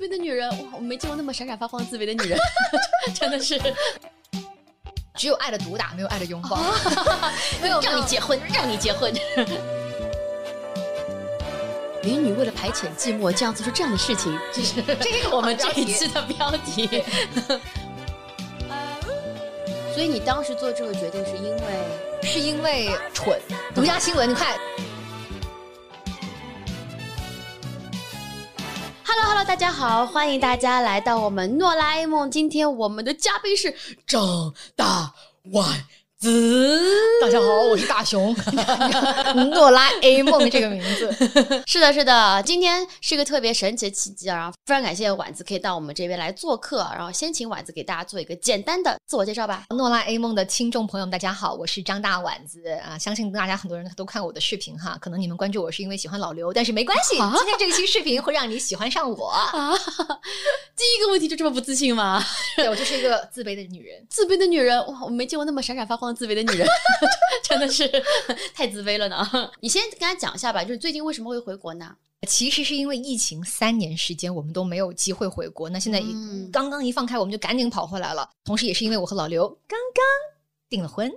[0.00, 2.38] 卑的女人，哇，我没见过那么闪闪发光自卑的女人，
[3.14, 3.60] 真的是。
[5.16, 6.58] 只有爱的毒打，没有爱的拥抱。
[7.60, 9.12] 没有让你结婚，让你结婚。
[12.02, 16.88] 美女为了排遣寂寞，这样做出这样的事情，这是这是我们这一期的标题。
[19.92, 21.60] 所以你当时做这个决定是因为
[22.22, 23.38] 是因为蠢？
[23.74, 24.56] 独家新闻，你快。
[29.32, 32.28] Hello 大家好，欢迎大家来到我们诺拉 A 梦。
[32.28, 33.72] 今天我们的嘉宾是
[34.04, 35.14] 张大
[35.52, 35.64] 万。
[36.20, 36.78] 子，
[37.22, 38.36] 大家好，我是大熊，
[39.54, 41.10] 诺拉 A 梦这个名字，
[41.66, 44.36] 是的，是的，今天是一个特别神奇的契机啊！
[44.36, 49.64] 然后非常感谢婉子可以到我们这边来做客，然后先请婉子给大家做一个简单的自我介绍吧。
[49.70, 52.98] 诺拉 A 梦的听众朋友们，大家好，我是张大婉子啊！
[52.98, 59.72] 相信大家很多人都看我的视频哈，可能你们关注我是因为喜欢老刘，但是没关系，今天这一期视频会让你喜欢上我啊！
[60.76, 62.22] 第一个问题就这么不自信吗？
[62.56, 65.04] 对我就是一个自卑的女人，自卑的女人哇！
[65.04, 66.09] 我没见过那么闪闪发光。
[66.12, 66.66] 自卑的女人
[67.42, 67.88] 真的是
[68.54, 69.50] 太自卑了呢。
[69.60, 71.96] 你先跟他讲一下吧，就是最近为什么会回国呢？
[72.28, 75.70] 其实是因为疫情三年时间，我们都没有机会回国。
[75.70, 76.02] 那现在
[76.52, 78.28] 刚刚一放开，我们就赶紧跑回来了。
[78.44, 80.04] 同时，也是因为我和老刘刚刚
[80.68, 81.10] 订了婚。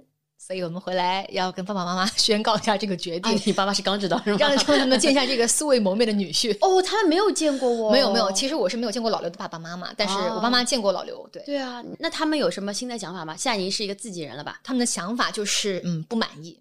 [0.45, 3.41] 所以我们回来要跟爸爸妈妈宣告一下这个决定。
[3.45, 4.37] 你爸爸是刚知道是吗？
[4.41, 6.53] 让他们见一下这个素未谋面的女婿。
[6.59, 7.89] 哦，他们没有见过我。
[7.89, 11.25] 没有没有，其实我是没有见过老刘的爸爸妈妈，但是我爸妈见过老刘。
[11.31, 13.37] 对对啊，那他们有什么新的想法吗？
[13.37, 14.59] 现在已经是一个自己人了吧？
[14.65, 16.59] 他们的想法就是嗯不满意。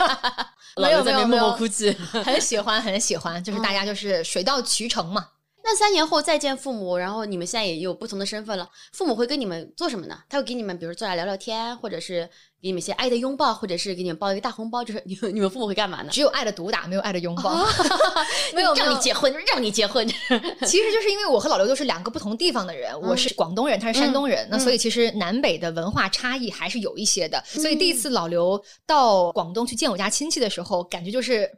[0.76, 1.90] 没有没有默默哭泣，
[2.22, 5.28] 很喜欢很喜欢，就是大家就是水到渠成嘛。
[5.64, 10.18] 那三年后再见父母，然后你们现在也有不同的身份了，父母会跟你们做什么呢？
[10.28, 12.28] 他会给你们，比如坐下聊聊天，或者是
[12.62, 16.10] 给你们一些爱的拥抱，或者是给你们包一个大红包，就是 你们你们父母会干嘛呢？
[16.12, 17.66] 只有爱的毒打，没有爱的拥抱。
[18.54, 20.06] 没有让你结婚，让你结婚。
[20.64, 27.42] 其实就是因为我和老刘都是两个不同地方的人，我是广东人，他是山东人，那所以其实南北的文化差异还是有一些的。
[27.46, 31.50] 所以第一次老刘到广东去见我家亲戚的时候，感觉就是。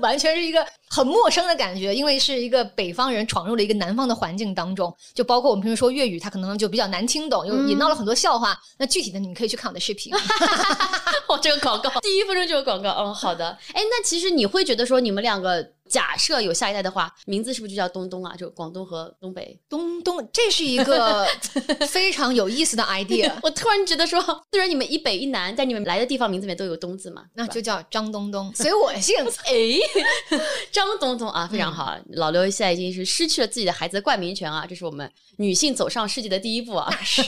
[0.00, 8.56] 完全是一个很陌生的感觉，因为是一个北方人闯入了一个南方的环境当中，就包括我们平时说粤语，他可能就比较难听懂，又引到了很多笑话。
[8.78, 10.14] 那具体的，你们可以去看我的视频。
[10.46, 12.90] 哈， 我，这个广告，第一分钟就有广告。
[12.98, 13.56] 嗯，好的。
[13.72, 15.72] 哎，那其实你会觉得说，你们两个。
[15.88, 18.36] 假设有下一代的话，名字是不是就叫东东啊？
[18.36, 21.26] 就广东和东北，东东，这是一个
[21.88, 23.32] 非常有意思的 idea。
[23.42, 24.20] 我突然觉得说，
[24.52, 29.16] 虽然你们一北一南，在你们来的地方名字里面都有东字嘛，那就叫张东东，随我姓。
[29.46, 30.38] 哎，
[30.70, 31.96] 张东东啊，非常好。
[32.12, 36.90] 老刘现在已经是失去了自己的孩子的冠名权啊，这是我们女性走上世界的第一步啊。
[37.02, 37.22] 是。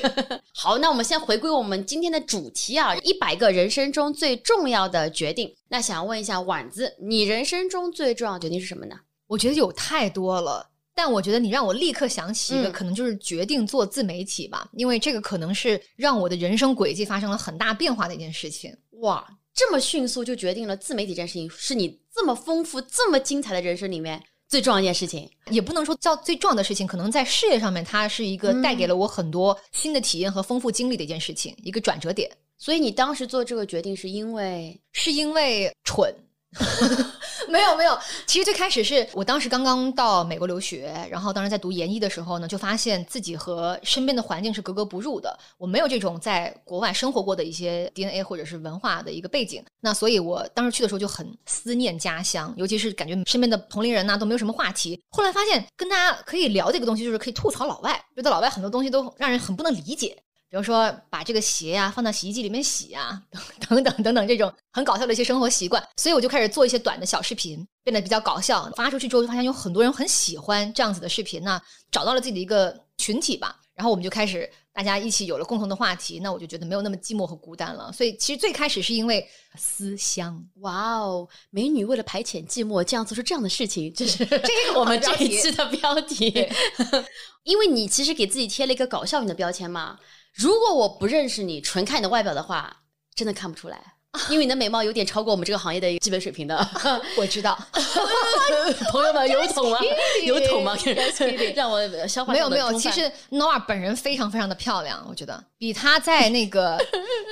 [0.54, 5.54] 好，那我们先回归我们今天的主题啊，一百个人生中最重要的决定。
[5.72, 8.96] 那想问一下婉子，你人生中最重要的决定是什么呢？
[9.28, 18.76] 我觉得有太多了，但我觉得你让我立刻想起一个，可能就是决定做自媒体吧，因为这个可能是让我的人生轨迹发生了很大变化的一件事情。
[19.02, 25.30] 哇，这么迅速就决定了自媒体这件事情，是你这么丰富、这么精彩的人生里面最重要一件事情？
[25.52, 32.28] 也不能说叫最重要的事情，可能在事业上面，它是一个带给了我很多新的体验和丰富经历的一件事情，一个转折点。
[32.60, 36.14] 所以你当时做这个决定是因为是因为蠢，
[37.48, 37.98] 没有没有。
[38.26, 45.36] 其实最开始是我当时刚刚到美国留学，然后当时在读研一的时候呢，就发现自己和身边的环境是格格不入的。
[45.56, 55.00] 我没有这种在国外生活过的一些 DNA 或者是文化的一个背景，那所以我当时去的时候就很思念家乡，尤其是感觉身边的同龄人呢都没有什么话题。
[55.08, 60.14] 后来发现跟大家可以聊这个东西，就是可以吐槽老外，觉得老外很多东西都让人很不能理解。
[60.50, 63.22] 比如说，把这个鞋呀放到洗衣机里面洗呀，
[63.68, 68.68] 等等等等这种很搞笑的一些生活习惯，所以我就开始做一些短的小视频，变得比较搞笑。
[68.74, 71.60] 发出去之后，就发现有很多人很喜欢这样子的视频呢，
[71.92, 73.56] 找到了自己的一个群体吧。
[73.76, 77.92] 然后我们就开始大家一起有了共同的话题，那我就觉得没有那么寂寞和孤单了。
[77.92, 79.24] 所以其实最开始是因为
[79.56, 80.44] 思乡。
[80.56, 86.46] 哇哦，美女为了排遣寂寞，这样做出这样的事情，这是 这个我们这一期的标题。
[87.44, 89.96] 因为你其实给自己贴了一个搞笑女的标签嘛。
[90.32, 92.84] 如果我不认识你，纯看你的外表的话，
[93.14, 93.94] 真的看不出来。
[94.28, 96.68] 因为你的美貌有点超过我们这个行业的基本水平的，
[97.16, 97.56] 我知道。
[98.90, 99.78] 朋友们有桶吗？
[100.24, 100.76] 有桶吗？
[101.54, 102.32] 让我消化。
[102.32, 106.76] 没有没有，其实 Noah 本人非常非常的漂亮，我觉得比她在那个，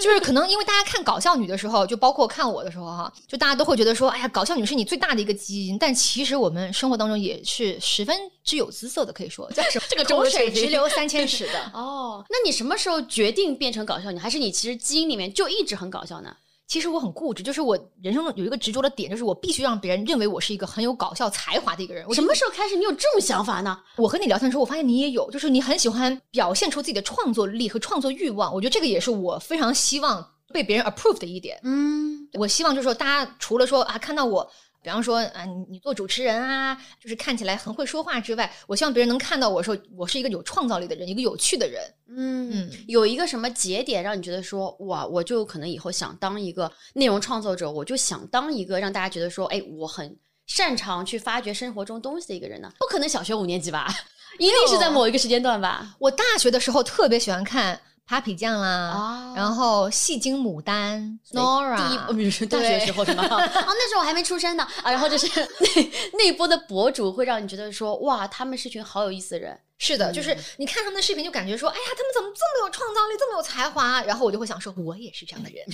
[0.01, 5.77] 就是可能因为大家看搞笑女的时候，就包括看我的时候哈，就大家都会觉得说，哎呀，搞笑女是你最大的一个基因。
[5.79, 9.85] 但其实我们生活当中也是十分之有姿色的，可以说叫什么？
[9.91, 12.25] 这个口水直流三千尺的哦。
[12.31, 14.19] 那你什么时候决定变成搞笑女？
[14.19, 16.35] 还是你其实基因里面就一直很搞笑呢？
[16.69, 22.05] 其实我很固执，就是我人生中有一个执着的点，就是我必须让别人认为我是一个很有搞笑才华的一个人。
[22.07, 23.81] 我什么时候开始你有这种想法呢？
[23.97, 28.55] 我和你聊天的时候，我发现你也有，就是你很喜欢表现出自己的创作力和创作欲望。
[28.55, 31.59] 我觉得这个也是我非常希望被别人 approve 的一点。
[31.65, 34.49] 嗯，我希望就是说，大家除了说啊，看到我。
[34.81, 41.83] 比方说啊，你你做主持人啊，就是看起来很会说话之外，我希望别人能看到我说我是一个有创造力的人，一个有趣的人。
[42.17, 52.73] 嗯，有一个什么节点让你觉得说哇，我就可能以后想当一个内容创作者，我就想当一个让大家觉得说，哎，我很擅长去发掘生活中东西的一个人呢？
[52.79, 53.87] 不可能小学五年级吧？
[54.39, 55.97] 一定是在某一个时间段吧？
[55.99, 57.81] 我大学的时候特别喜欢看。
[58.09, 63.23] Papi 酱啦，然后戏精牡丹，Nora，第一，大学时候什么？
[63.23, 64.91] 哦，那时候我还没出生呢啊。
[64.91, 69.61] 然后就是那 那一波的博主会让你觉得说，哇，他们是群好有意思的人。
[69.77, 74.03] 是的，就是你看他们的视频，就感觉说，哎呀，他们怎么这么有创造力，这么有才华？
[74.05, 75.67] 然后我就会想说，我也是这样的人，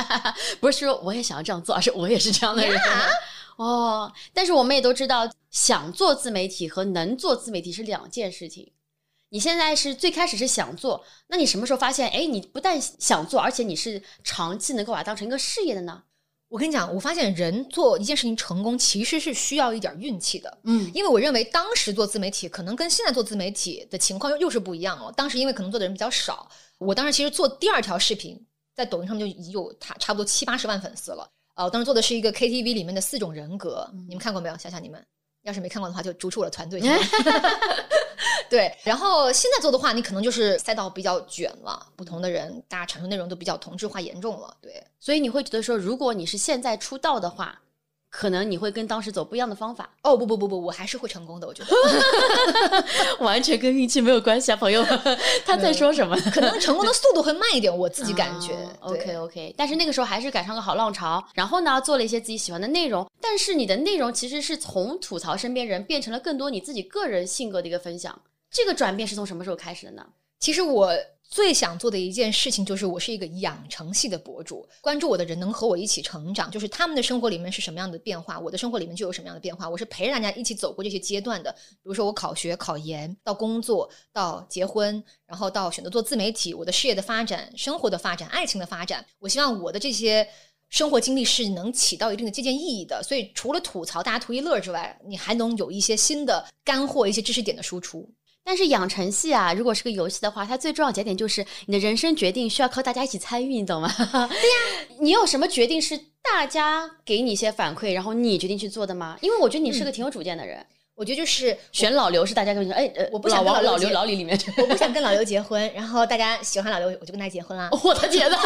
[0.60, 2.78] 不是说我也想要这样做，而是我也是这样的人。
[3.56, 8.70] 哦，但是我们也都知道，想做自媒体和能做自媒体是两件事情。
[9.30, 12.08] 你现在是最开始是想做，那你什么时候发现？
[12.10, 16.02] 哎，你不但想做，而且你是长期能够把它当成一个事业的呢？
[16.48, 20.58] 我跟你讲，我发现人做一件事情成功，其实是需要一点运气的。
[20.64, 25.12] 嗯，因为我认为当时做自媒体可能跟现在做自媒体的情况又又是不一样了。
[25.12, 26.48] 当时因为可能做的人比较少，
[26.78, 28.42] 我当时其实做第二条视频，
[28.74, 31.30] 在抖音上面就已经有差差不多七八十万粉丝了。
[31.54, 34.56] 呃，我当时做的是一个 KTV 里面的四种人格，你们看过没有？
[34.56, 35.04] 想想你们，
[35.42, 36.80] 要是没看过的话，就逐出我的团队。
[38.50, 44.56] 对，然后现在做的话，你可能就是赛道比较卷了，不同的人，大家产出内容都比较同质化严重了。
[44.60, 47.60] 对，所以你会觉得说，如果你是现在出道的话。
[48.10, 51.70] 可能你会跟当时走不一样的方法哦不不不不，我还是会成功的，我觉得
[53.20, 55.18] 完全跟运气没有关系啊，朋友们。
[55.44, 56.16] 他在说什么？
[56.32, 58.56] 可能成功的 速度会慢一点，我自己感觉。
[58.80, 68.18] OK OK，但是那个时候还是赶上个好浪潮，然后呢做了一些自己喜欢的内容，但是你的内容其实是从吐槽身边人变成了更多你自己个人性格的一个分享。
[68.50, 70.06] 这个转变是从什么时候开始的呢？
[70.38, 70.92] 其实我。
[71.30, 79.68] 最想做的一件事情就是，我是一个养成系的博主，关注我的人能和我一起成长，就是他们的生活里面是什么样的变化，我的生活里面就有什么样的变化。
[79.68, 81.52] 我是陪着大家一起走过这些阶段的。
[81.52, 89.04] 比如说我考学、考研，到工作，到结婚，然后到选择做自媒体，我的事业的发展、生活的发展、爱情的发展。
[89.18, 90.26] 我希望我的这些
[90.70, 93.02] 生活经历是能起到一定的借鉴意义的。
[93.02, 98.10] 所以除了吐槽大家图一乐之外，你还能有一些新的干货、一些知识点的输出。
[98.48, 103.92] 但是养成系啊，如果是个游戏的话，它最重要节点就是你的人生决定需要靠大家一起参与，你懂吗？
[103.98, 109.18] 对呀，你有什么决定是大家给你一些反馈，然后你决定去做的吗？
[109.20, 110.64] 因为我觉得你是个挺有主见的人。
[110.94, 117.68] 我觉得就是选老刘是大家跟你说，哎，我不想老老刘老李里面，我不想跟老刘结婚，然后大家喜欢老刘，我就跟他结婚啦。
[117.84, 118.36] 我的天呐，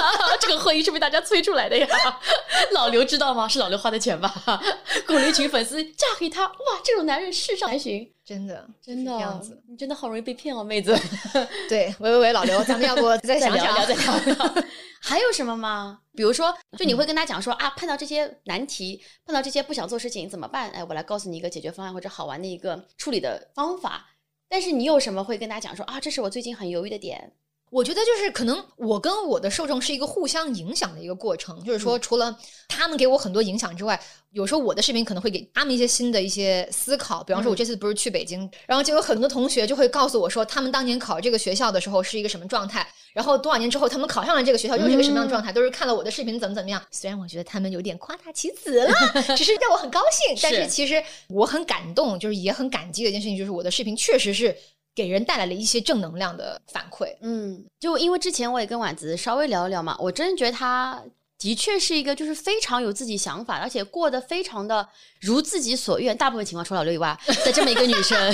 [0.40, 1.86] 这个婚姻是被大家催出来的呀！
[2.72, 3.46] 老刘知道吗？
[3.48, 4.30] 是老刘花的钱吧？
[5.06, 8.12] 鼓励一群粉丝嫁给他，哇，这种男人世上难寻。
[8.24, 10.96] 真的，真的这样子，你真的好容易被骗哦，妹子。
[11.68, 13.84] 对，喂喂喂，老刘，咱们要不 再聊聊？
[13.84, 14.64] 再聊聊。
[15.00, 16.00] 还有什么吗？
[16.14, 20.70] 比如说，就你会跟他讲说啊，碰到这些难题，碰到这些不想做事情怎么办？
[20.70, 24.08] 哎，我来告诉你一个解决方案或者好玩的一个处理的方法。
[24.48, 27.32] 但是你有什么会跟他讲说啊，这是我最近很犹豫的点。
[27.72, 32.38] 我觉得就是可能我跟我的受众是一个互相影响的一个过程，就是说除了
[32.68, 33.98] 他们给我很多影响之外，
[34.32, 37.24] 有时候我的视频可能会给他们一些新的一些思考。
[37.24, 46.82] 比方说，我这次不是去北京，然后就有很多同学就会告诉我说，他们当年考这个学校的时候是一个什么状态，然后多少年之后他们考上了这个学校又是一个什么样的状态，都是看了我的视频怎么怎么样。
[46.90, 48.92] 虽然我觉得他们有点夸大其词了，
[49.34, 54.54] 只是让我很高兴，但是其实我很感动，就是也很感激的一件事情，就是我的视频确实是。
[54.94, 57.16] 给人带来了一些正能量的反馈。
[57.22, 61.02] 嗯，就因为之前我也跟婉子稍微聊一聊嘛，我真的觉得她
[61.38, 64.88] 的确是一个就是非常有自己想法，而且过得非常的
[65.20, 66.16] 如自己所愿。
[66.16, 68.32] 大部分情况除了老刘以外的这么一个女生，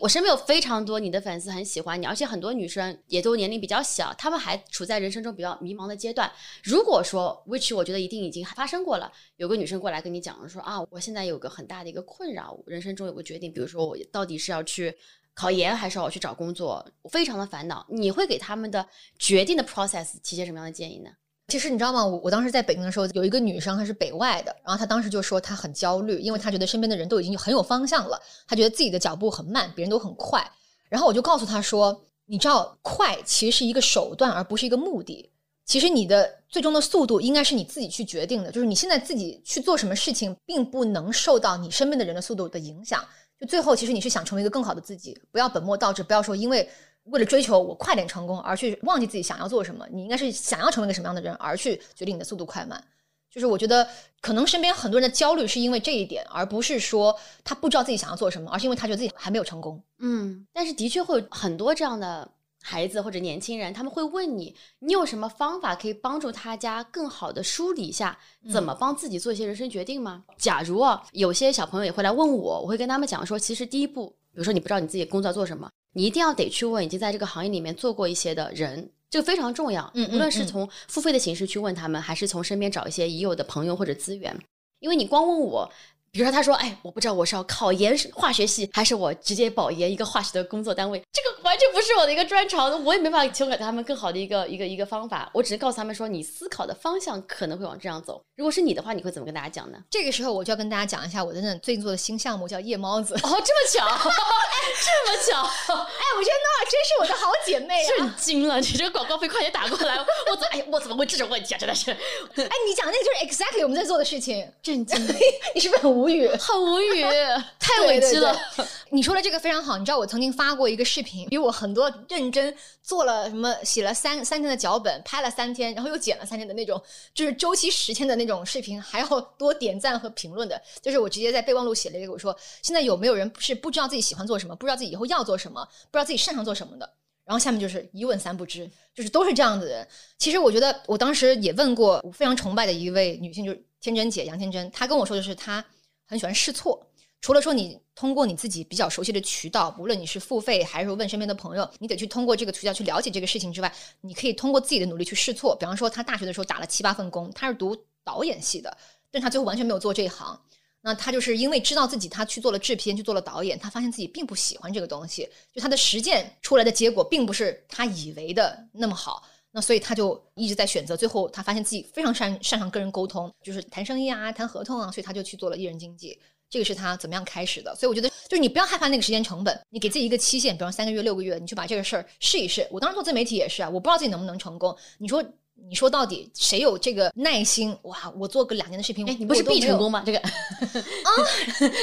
[0.00, 6.32] 我身边有非常多你的粉丝很喜欢你，而且很多女生也都年龄比较小，她们还处在人生中比较迷茫的阶段。
[6.62, 14.96] 如果说，which 我觉得一定已经发生过了，有个女生过来跟你讲说啊，我现在有个很大的一个困扰，人生中有个决定，比如说我到底是要去。
[15.36, 17.86] 考研还是我去找工作，非常的烦恼。
[17.90, 18.84] 你会给他们的
[19.18, 21.10] 决定的 process 提些什么样的建议呢？
[21.48, 22.04] 其实你知道吗？
[22.04, 30.44] 我我当时在北京的时候，有一个女生，她是北外的，然后她当时就说她很焦虑，因为她觉得身边的人都已经很有方向了，她觉得自己的脚步很慢，别人都很快。
[30.88, 35.30] 然后我就告诉她说：“你知道，快其实是一个手段，而不是一个目的。
[35.66, 43.04] 其实你的最终的速度应该是你自己去决定的，就是你现在自己去做什么事情，并不能受到你身边的人的速度的影响。”
[43.38, 46.68] 就最后，其实你是想成为一个更好的自己，不要本末倒置，不要说因为
[47.04, 49.86] 为了追求我快点成功而去忘记自己想要做什么。
[49.92, 52.82] 你应该是想要成为一个什么样的人而去决定你的速度快慢。
[53.30, 53.86] 就是我觉得
[54.22, 57.14] 可能身边很多人的焦虑是因为这一点，而不是说
[57.44, 59.82] 他不知道自己想要做什么，而是因为他觉得自己还没有成功。
[59.98, 62.26] 嗯，但是的确会有很多这样的
[62.68, 68.18] 孩子或者年轻人，他们会问你，你有什么方法可以帮助他家更好的梳理一下，
[68.50, 70.24] 怎么帮自己做一些人生决定吗？
[70.36, 78.90] 假如啊，有些小朋友也会来问我，我会跟他们讲说，其实第一步，比如说你不知道你自己工作要做什么，你一定要得去问已经在这个行业里面做过一些的人。
[79.08, 84.36] 这个非常重要，嗯嗯无论是嗯从付费的形式去问他们，还是从身边找一些已有的朋友或者资源，
[84.80, 85.70] 因为你光问我。
[86.16, 95.30] 比如说，他说：“哎，我不知道我是要考研化学系，还是我直接保研一个化学的工作单位，这个完全不是我的一个专长，我也没办法提供给他们更好的一个一个一个方法。
[95.34, 98.22] 我只是告诉他们说，你思考的方向可能会往这样走。
[98.34, 99.78] 如果是你的话，你会怎么跟大家讲呢？
[99.90, 103.12] 这个时候我就要跟大家讲一下我的那最近做的新项目，叫夜猫子。
[103.16, 103.86] 哦，这么巧，
[104.82, 107.88] 这么巧，哎，我觉得诺尔真是我的好姐妹啊！
[107.96, 108.58] 震惊了！
[108.60, 109.96] 你这个广告费快点打过来！
[110.30, 111.58] 我怎哎呀，我怎么问这种问题啊？
[111.58, 114.96] 真的是哎，你讲的那个就是 exactly 我们在做的事情，震惊，
[115.54, 116.28] 你是不是很无语？
[116.36, 117.02] 很无语，
[117.58, 118.32] 太委屈了。
[118.56, 126.80] 对对对你说的这个非常好，你知道我曾经发过一个视频，比我很多认真做了什么，写了三三天的脚本，拍了三天，然后又剪了三天的那种，
[127.12, 130.60] 就是周期十天的那种视频，还要多点赞和评论的。
[130.80, 136.88] 就是我直接在备忘录写了一个，我说现在有没有人是不知道自己喜欢做什么，不知道自己以后要做什么，不知道自己擅长做什么的？
[137.24, 139.88] 然后下面就是一问三不知，就是都是这样子的人。
[140.16, 145.64] 其实我觉得，我当时也问过我非常崇拜的一位女性，就是天真姐杨天真，她跟我说的是她
[146.06, 146.86] 很喜欢试错。
[147.20, 155.56] 除了说你通过你自己比较熟悉的渠道，无论你是付费还是问身边的朋友，你得去通过这个渠道去了解这个事情之外，你可以通过自己的努力去试错。
[155.56, 158.76] 比方说，他大学的时候打了七八份工，他是读导演系的，
[159.10, 160.40] 但他最后完全没有做这一行。
[160.82, 169.24] 那他就是因为知道自己他去做了制片，去做了导演，他发现自己并不喜欢这个东西，就他的实践出来的结果并不是他以为的那么好。
[169.50, 176.20] 那所以他就一直在选择，最后他发现自己非常擅擅长跟人沟通，就是谈生意啊、谈合同啊，所以他就去做了艺人经纪。
[176.48, 182.66] 这个是他怎么样开始的，所以我觉得就是你不要害怕那个时间成本，你给自己一个期限，比方三个月、六个月，你去把这个事儿试一试。
[182.70, 184.76] 我当时做自媒体也是啊，我不知道自己能不能成功。
[184.98, 185.22] 你说，
[185.68, 187.76] 你说到底谁有这个耐心？
[187.82, 189.90] 哇，我做个两年的视频，哎，你不是必成功？
[189.90, 190.02] 吗？
[190.06, 190.30] 这个啊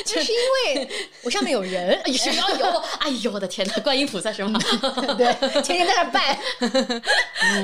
[0.06, 0.90] 就是因为
[1.24, 2.66] 我上面有人， 只要有，
[3.00, 4.60] 哎呦我的天呐，观音菩萨是吗？
[5.18, 6.40] 对，天天在那拜。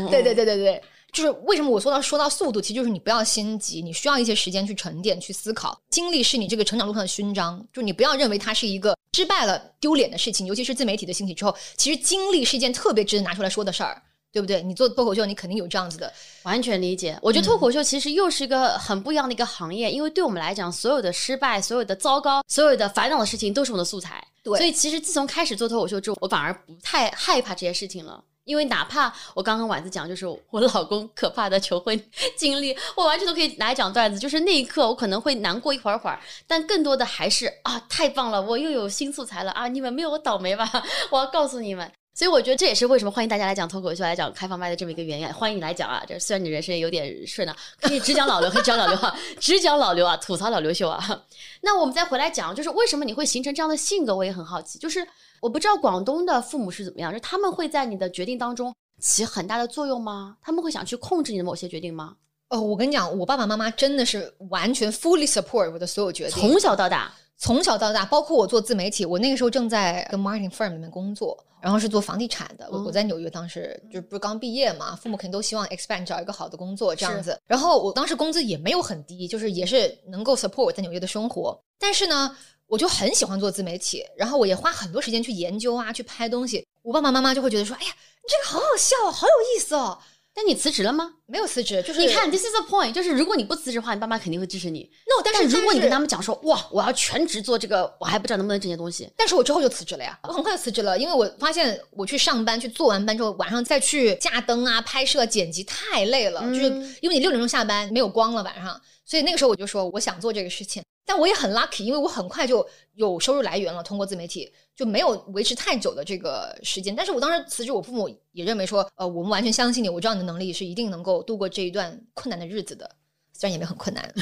[0.09, 5.79] 对对对对对，就是为什么我说到说到速度，其实就是你不要心急，你需要一些时间去沉淀、去思考。
[5.89, 10.45] 经历是你这个成长路上的勋章，就你不要认为它是一个失败了丢脸的事情。
[10.45, 14.01] 尤其是自媒体的兴起之后，其实经历是一件特别值得拿出来说的事儿，
[14.31, 14.61] 对不对？
[14.61, 16.11] 你做脱口秀，你肯定有这样子的。
[16.43, 17.17] 完全理解。
[17.21, 24.23] 我觉得脱口秀其实又是一个很不一样的一个行业，因为对我们来讲，所有的失败、所有的糟糕、所有的烦恼的事情都是我们的素材。
[24.43, 28.23] 对所以其实自从开始做脱口秀之后，我反而不太害怕这些事情了。
[28.49, 32.03] 因为哪怕我刚刚丸子讲，就是我老公可怕的求婚
[32.35, 34.17] 经历，我完全都可以拿来讲段子。
[34.17, 39.67] 就是那一刻，我可能会难过一会儿会儿，但更多的还是啊，太棒了，我又有新素材了啊！
[39.67, 40.67] 你们没有我倒霉吧？
[41.11, 41.91] 我要告诉你们。
[42.15, 45.27] 所以我觉得这也是为什么欢迎大家来讲脱口秀、来讲开放麦的这么一个原因。
[45.31, 46.03] 欢迎你来讲啊！
[46.07, 51.21] 这虽然你人生有点顺啊，可以只讲老刘，可以讲老刘啊，只讲老刘啊，吐槽老刘秀啊。
[51.61, 54.79] 那我们再回来讲，就是为什么你会形成这样的性格，我也很好奇。
[54.79, 55.07] 就是
[55.41, 60.37] 我不知道广东的父母是怎么样，就他们会在你的决定当中起很大的作用吗？
[60.41, 62.15] 他们会想去控制你的某些决定吗？
[62.49, 72.67] 哦，我跟你讲，我爸爸妈妈真的是完全 fully support 我的所有决定，从小到大，从小到大，包括我做自媒体，我那个时候正在跟 marketing firm 里面工作，然后是做房地产的。
[72.71, 77.39] 我我在纽约当时就不是刚毕业嘛，父母肯定都希望 expand 找一个好的工作这样子。
[77.45, 81.55] 然后我当时工资也没有很低，就是也是能够 support 我在纽约的生活。
[81.77, 82.35] 但是呢，
[82.69, 86.65] 我就很喜欢做自媒体，然后我也花很多时间去研究啊，去拍东西。
[86.83, 89.99] 我爸爸妈妈就会觉得说：“哎呀，你这个好好笑哦，好有意思哦。
[90.31, 94.81] 但你辞职了吗？”没有辞职，就是你看，this is the point，就是如果你不辞职的话，你爸妈肯定会支持你。
[95.07, 99.11] no，但是但如果你跟他们，讲说，哇，我要全职做这个，我还不知道能不能挣些东西。
[99.17, 110.83] 但是我之后就辞职了呀，我很快就辞职了，因为我发现我去上班，去做完班之后，晚上再去架灯啊、拍摄、剪辑太累了，就是嗯因为你六点钟下班，没有光了晚上，所以那个时候我就说我想做这个事情。
[111.09, 112.63] 但我也很 lucky，因为我很快就
[112.93, 116.95] 有收入来源了，通过自媒体就没有维持太久的这个时间。
[116.95, 122.87] 但是我当时辞职，我父母也认为说，呃，我们完全相信你，我知道你的能力是一定能够度过这一段困难的日子的，
[123.33, 124.13] 虽然也没有很困难，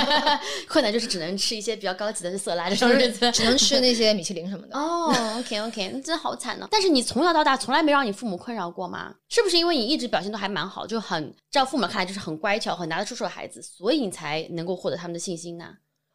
[0.68, 3.32] 困难就是只能吃一些比较高级的色拉这种日子。
[3.32, 4.76] 只能吃那些米其林什么的。
[4.78, 6.68] 哦，OK OK，那真好惨呢。
[6.70, 9.14] 但是你从小到大从来没让你父母困扰过吗？
[9.30, 15.64] 是不是因为你一直表现都还蛮好，就很在父母看来就是很乖巧、很拿得出手的孩子，所以你才能够获得他们的信心呢？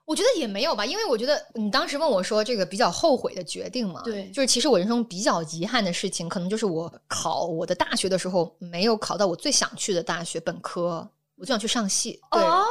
[0.09, 12.65] 我觉得也没有吧，因为我觉得你当时问我说这个比较后悔的决定嘛，对就是其实我人生比较遗憾的事情，可能就是我考我的大学的时候没有考到我最想去的大学本科，我最想去上戏，对，哦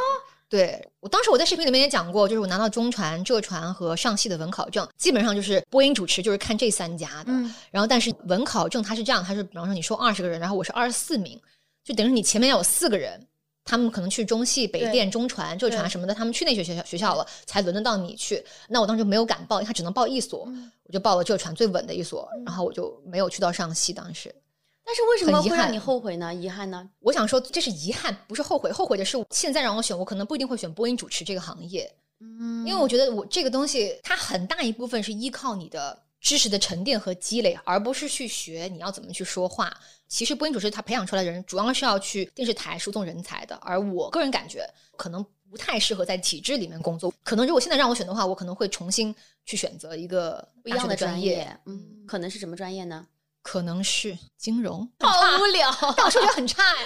[0.49, 7.27] 对我当时我在视频里面也讲过，就是我拿到中传、浙传和上戏的文考证，基本上就是播音主持就是看这三家的。
[7.29, 11.41] 嗯然后但是文考证它是这样，它是比方说你收二十个人，然后我是二十四名，
[11.85, 13.25] 就等于你前面要有四个人。
[13.69, 18.43] 他们可能去中戏、北电、中传、浙传什么的，他们去那些学校学校了，才轮得到你去。
[18.67, 23.93] 那我当时就没有敢报，因为他只能报一所，嗯我就报了浙传最稳的一所，然后我就没有去到上戏。
[23.93, 24.35] 当时
[24.83, 26.35] 但是为什么会让你后悔呢？
[26.35, 26.89] 遗憾呢？
[27.01, 28.73] 我想说，这是遗憾，不是后悔。
[28.73, 31.93] 后悔的是，现在让我选，我可能不一定会选播音主持这个行业。
[32.21, 39.79] 嗯因为我觉得我这个东西，它很大一部分是依靠你的知识的沉淀和积累，而不是去学你要怎么去说话。
[40.09, 43.55] 其实播音主持他培养出来的人，主要是要去电视台输送人才的。
[43.57, 47.13] 而我个人感觉，可能不太适合在体制里面工作。
[47.23, 53.07] 可能如果现在让我选的话，我可能会重新去选择一个不一样的专专业，嗯，可能是什么专业呢？
[53.43, 54.87] 可能是金融。
[55.01, 56.79] 好无聊， 但我数学很差呀。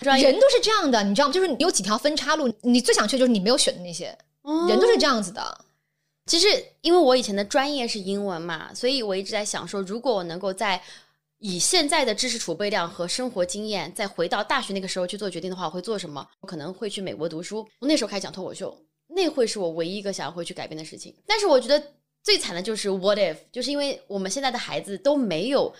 [0.18, 1.32] 人都是这样的，你知道吗？
[1.32, 4.06] 就是你有几条分岔路，你最想去的就是你没有选的那些，
[4.68, 5.64] 人都是这样子的。
[6.26, 6.46] 其实，
[6.80, 10.82] 因为我以前的专业是英文嘛，所以我一直在想说，如果我能够在
[11.44, 16.24] 以现在的知识储备量和生活经验，再回到大学那个时候去做决定的话，我会做什么？
[16.38, 17.68] 我可能会去美国读书。
[17.80, 18.72] 我那时候开始讲脱口秀，
[19.08, 21.12] 那会是我唯一一个想要回去改变的事情。
[21.26, 21.82] 但是我觉得
[22.22, 25.74] 最惨的就是 what if，就是因为我们现在的孩子都没有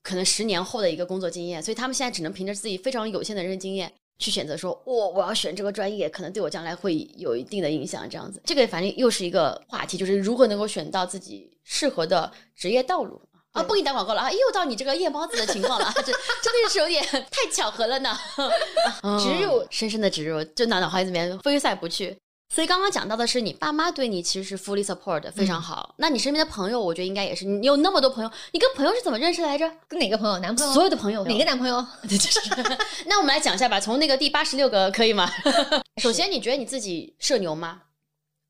[0.00, 3.92] 可能十年后的一个工作经验，所以他们现在只能凭着自己非常有限的人生经验。
[4.16, 8.08] 去选择说，我、我要选这个专业，可能对我将来会有一定的影响。
[8.08, 13.20] 这样子，这个反正又是一个话题，就是如何能够选到自己适合的职业道路
[13.54, 13.62] 啊！
[13.62, 14.30] 不给你打广告了啊！
[14.30, 18.18] 又到你这个夜猫子的情况了，这真的是有点太巧合了呢。
[19.18, 22.16] 植入嗯深深的植入，就脑脑海里面挥散不去。
[22.52, 25.94] 所以刚刚讲到的是你爸妈对你其实是 fully support，非常好。
[25.98, 27.44] 那你身边的朋友，我觉得应该也是。
[27.44, 29.70] 你有那么多朋友，你跟朋友是怎么认识来着？
[29.86, 30.38] 跟哪个朋友？
[30.40, 30.72] 男朋友？
[30.72, 31.84] 所有的朋友，哪个男朋友？
[32.08, 32.40] 就是，
[33.06, 35.30] 那我们来讲一下吧，从那个第八十六个可以吗？
[36.02, 37.82] 首先，你觉得你自己社牛吗？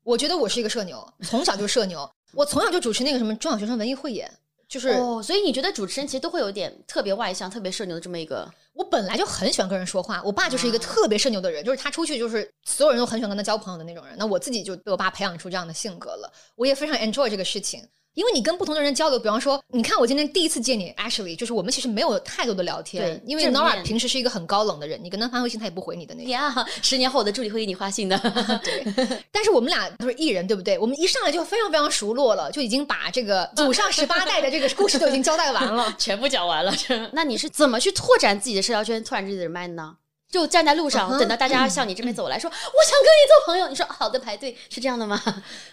[0.03, 2.09] 我觉得我是一个社牛，从小就社牛。
[2.33, 4.29] 我从小就主持那个什么中小学生文艺汇演，
[4.67, 10.21] 就是哦，所以你觉得主持人其实都会有点特别外向、特别社牛的这么一个我本来就很喜欢跟人说话。
[10.23, 14.15] 我爸就是一个啊特别社牛的人，就是他出去就是所有人都很喜欢跟他交朋友的那种人。
[14.17, 17.87] 那我自己就被我爸培养出这样的性格了，我也非常 enjoy 这个事情。
[18.15, 26.31] 因为你跟不同的人交流，比方说，你看我今天第一次见你，Ashley，就是我们其实没有太多的聊天对，因为 Nora 面平时是一个很高冷的人，你跟他发微信他也不回你的那种。
[26.31, 26.65] 呀。
[26.81, 28.17] 十年后我的助理会给你发信的。
[28.63, 28.85] 对，
[29.31, 30.79] 但是我们俩都是艺人，对不对？
[30.79, 35.93] 我们一上来就非常非常熟络了，就已经把这个祖上十八代的这个故事都已经交代完了。
[35.99, 36.73] 全部讲完了。
[37.11, 39.95] 那你是怎么去拓展自己的社交圈、拓展自己的人脉呢？
[40.35, 45.17] 就站在路上等到大家向你这边走来说，我想跟你做朋友，你说好的排队是这样的吗？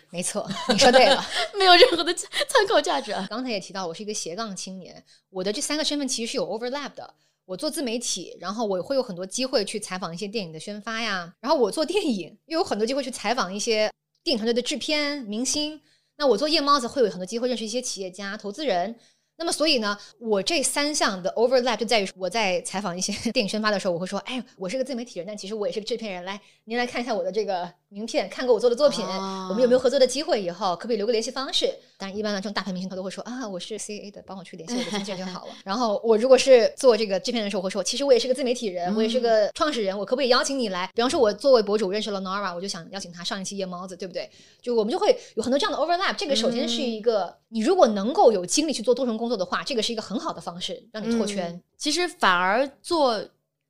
[0.08, 1.26] 没错，你说对了。
[1.58, 3.26] 没有任何的参考价值啊。
[3.28, 7.12] 刚才也提到，我是一个斜杠青年，我的这三个身份其实是有 overlap 的。
[7.44, 13.90] 我做自媒体，然后我会有很多机会去采访一些电影的宣发呀，然后我做电影又有很多机会去采访一些
[14.22, 15.80] 电影团队的制片、明星。
[16.18, 18.94] 那我做夜猫子会有很多机会认识一些企业家、投资人。
[19.42, 26.24] 那么所以呢，我这三项的 overlap 就在于我在采访一些 电影宣发的时候，我会说，哎，我是个自媒体人，但其实我也是个制片人。
[26.24, 30.42] 来，您来看一下我的这个名片，看过我做的作品，哦我们有没有合作的机会？
[30.42, 31.66] 以后可不可以留个联系方式？
[31.98, 35.52] 当然，一般的这种大牌明星他都会说啊，我是 CA 的，帮我去联系我的经纪人就好了。
[35.62, 40.90] 然后我如果是做这个制片人的时候，我会说，其实我也是个自媒体人，我也是个创始人，我可不可以邀请你来？
[40.94, 44.28] 比方说，我作为博主认识了 Nora，我就想邀请他上一期夜猫子，对不对？
[44.62, 46.16] 就我们就会有很多这样的 overlap。
[46.16, 51.50] 这个首先是一个，你如果能够有精力去做多重工作的话，这个是一个很好的方式，让你拓圈。
[51.52, 53.20] 嗯其实反而做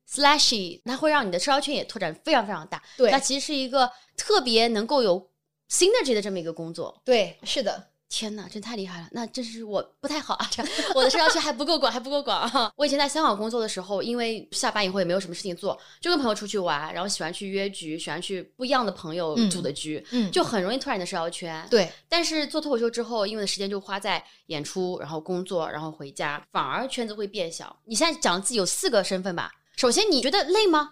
[0.09, 2.81] slashy，它会让你的社交圈也拓展非常非常大。
[2.97, 5.29] 对它其实是一个特别能够有
[5.69, 7.01] synergy 的这么一个工作。
[7.03, 9.07] 对，是的，天哪，真太厉害了！
[9.11, 10.63] 那真是我不太好啊，这
[10.93, 12.71] 我的社交圈还不够广，还不够广啊。
[12.75, 21.65] 我以前在香港工作的时候，因为下班以后也没有什么事情做，就跟朋友出去玩，然后喜欢去约局，喜欢去不一样的朋友嗯组的局，嗯，就很容易拓展你的社交圈。
[21.71, 27.75] 对，但是做脱口秀之后，因为时间就花在演出，然后工作，然后回家，反而圈子会变小。
[27.85, 29.51] 你现在讲自己有四个身份吧？
[29.77, 30.89] 首先，你觉得累吗？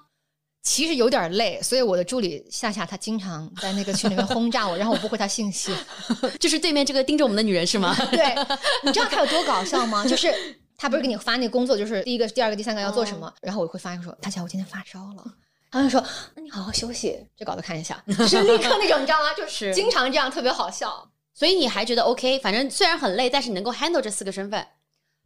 [0.64, 5.74] 其实有点累，所以我的助理夏夏她经常在那个群里面轰炸我，然后我不回她信息。
[6.40, 7.96] 就是对面这个盯着我们的女人是吗？
[8.12, 8.36] 对，
[8.84, 10.06] 你知道她有多搞笑吗？
[10.06, 10.32] 就是
[10.78, 15.26] 她不是给你发那个工作，就是第一个、第二个、第三个要做什么，哦然后我会发一个说：“大家，我今天发烧了。”
[15.72, 16.04] 他就说
[16.36, 19.34] ：“那你好好休息，这稿子看一下。” 就是立刻那种，你知道吗？
[19.36, 21.10] 就是经常这样，特别好笑。
[21.34, 22.38] 所以你还觉得 OK？
[22.40, 24.68] 反正虽然很累，但是你能够 handle 这四个身份，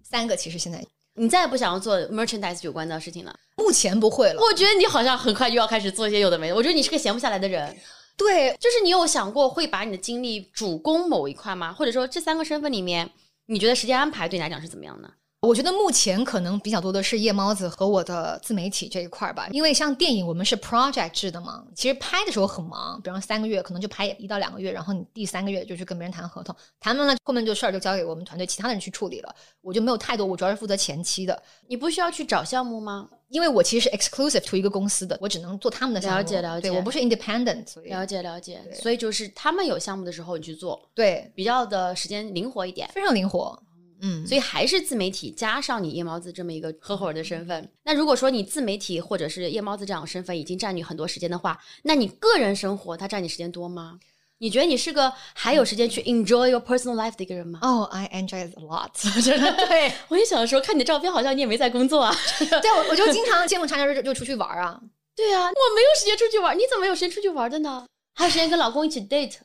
[0.01, 3.35] 三个其实现在你再也不想要做 merchandise 有关的事情了。
[3.57, 4.41] 目前不会了。
[4.41, 6.55] 我觉得你好像很快就要开始做一些有的没的。
[6.55, 7.75] 我觉得你是个闲不下来的人。
[8.17, 11.73] 对，就是你有想过会把你的精力主攻某一块吗？
[11.73, 13.09] 或者说这三个身份里面，
[13.47, 15.09] 你觉得时间安排对你来讲是怎么样的？
[15.45, 33.07] 我觉得目前可能比较多的是夜猫子和我的自媒体这一块儿吧，因为像电影我们是 project 制的嘛，其实拍的时候很忙，比方三个月可能就拍一到两个月，然后你第三个月就去跟别人谈合同，谈完了后面就事儿就交给我们团队其他的人去处理了，我就没有太多，我主要是负责前期的，你不需要去找项目吗？
[33.29, 42.87] 因为我其实是 exclusive to 一个公司的，我只能做他们的项目，了解了解对我不是 independent，所以了解了解，所以就是他们有项目的时候你去做，对比较的时间灵活一点。
[42.93, 43.59] 非常灵活，
[44.07, 47.67] 嗯，所以还是自媒体加上你夜猫子这么一个合伙人的身份。
[47.83, 53.99] 那如果说你自媒体或者是夜猫子这样的身份已经占你很多时间的话，那你个人生活它占你时间多吗？
[54.37, 57.57] 你觉得你是个还有时间去 enjoy your personal life 的一个人吗？
[57.63, 58.91] 哦、i enjoy it a lot，
[59.23, 59.91] 真的对。
[60.09, 62.13] 我也想说，看你的照片，好像你也没在工作啊。
[62.61, 64.79] 对，我我就经常见缝插针就就出去玩啊。
[65.15, 67.87] 对啊，我没有时间出去玩，你怎么有时间出去玩的呢？
[68.13, 69.37] 还有时间跟老公一起 date，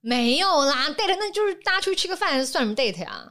[0.00, 3.28] 没有啦，date 那就是大家出去吃个饭，算什么 date 呀？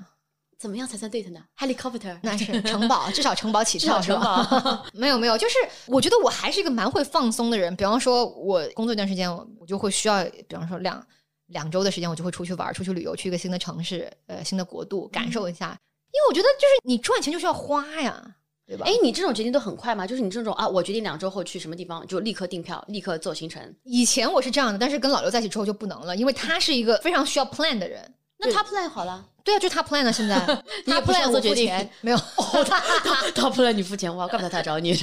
[0.62, 4.86] 怎么样才算 date 呢？Helicopter，那是城堡，至少城堡起至少跳，城堡。
[4.93, 5.56] 没有没有，就是
[5.88, 7.76] 我觉得我还是一个蛮会放松的人。
[7.76, 11.04] 比方说，我工作一段时间，我我就会需要，比方说两
[11.47, 15.76] 两周的时间，我就会出去玩，出去旅游，去一个新的城市，呃，新的国度，感受一下。
[16.13, 18.24] 因为我觉得，就是你赚钱就是要花呀，
[18.67, 18.86] 对吧？
[18.86, 20.06] 哎，你这种决定都很快吗？
[20.06, 23.76] 就是你这种啊，我决定两周后去什么地方，就立刻订票，立刻走行程。
[23.82, 28.13] 以前我是这样的，但是跟老刘在一起之后就不能了，因为他是一个非常需要 plan 的人。
[28.41, 30.12] 那他 plan 好了，对啊，就是他 plan 了。
[30.12, 30.36] 现在
[30.86, 32.17] 你也他不需要做决我付钱定，没有。
[32.65, 34.93] 他他他 plan 你付钱，哇，怪不得他找你。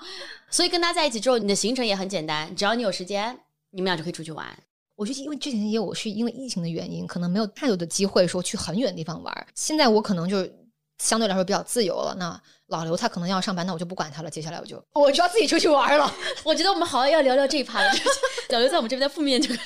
[0.50, 3.38] 所以跟他在一起之后，你的行程也很简单，只要你有时间，
[3.70, 4.46] 你们俩就可以出去玩。
[4.94, 9.46] 我觉得因为之前也我是因为疫情的原因，可能没有太多的机会说去很远的地方玩。
[9.54, 10.48] 现在我可能就
[10.98, 12.14] 相对来说比较自由了。
[12.18, 14.30] 那老刘他可能要上班，那我就不管他了。
[14.30, 16.12] 接下来我就我就要自己出去玩了。
[16.42, 17.90] 我觉得我们好像要聊聊这一趴了。
[18.48, 19.58] 老刘在我们这边的负面这个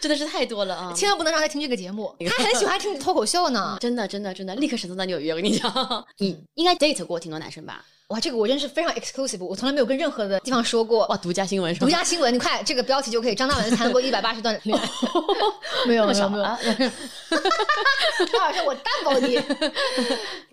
[0.00, 0.92] 真的是太多了啊！
[0.94, 3.76] 千万不能让他听这个节目， 他很喜欢听你脱口秀呢。
[3.80, 5.32] 真的真的真的，立刻神送到纽约。
[5.32, 7.84] 我跟你讲，你应该 date 过挺多男生吧？
[8.08, 11.06] 哇，这个我真是非常 exclusive，我从来没有跟任何的地方说过。
[11.06, 11.86] 哇，独家新闻是吧？
[11.86, 13.34] 独家新闻，你快这个标题就可以。
[13.34, 14.88] 张大文谈过一百八十段恋爱，
[15.86, 16.58] 没有没有没有，啊！
[16.60, 19.40] 张老师我担保你。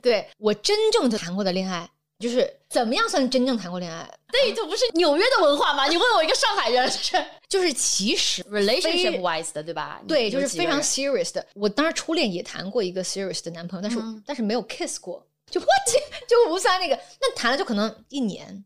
[0.02, 1.89] 对我真正的谈过的恋爱，
[2.20, 5.88] 就是怎么样算真正谈过恋爱？date 不是纽约的文化吗？
[5.90, 7.16] 你问我一个上海人，是
[7.48, 10.02] 就是其实 relationship wise 的，对吧？
[10.08, 11.46] 对，就是非常 serious 的。
[11.56, 15.70] 我当时初恋也谈过一个 serious 的男朋友，但是、嗯但是没有 kiss 过，就 what
[16.28, 18.66] 就无三那个，那谈了就可能一年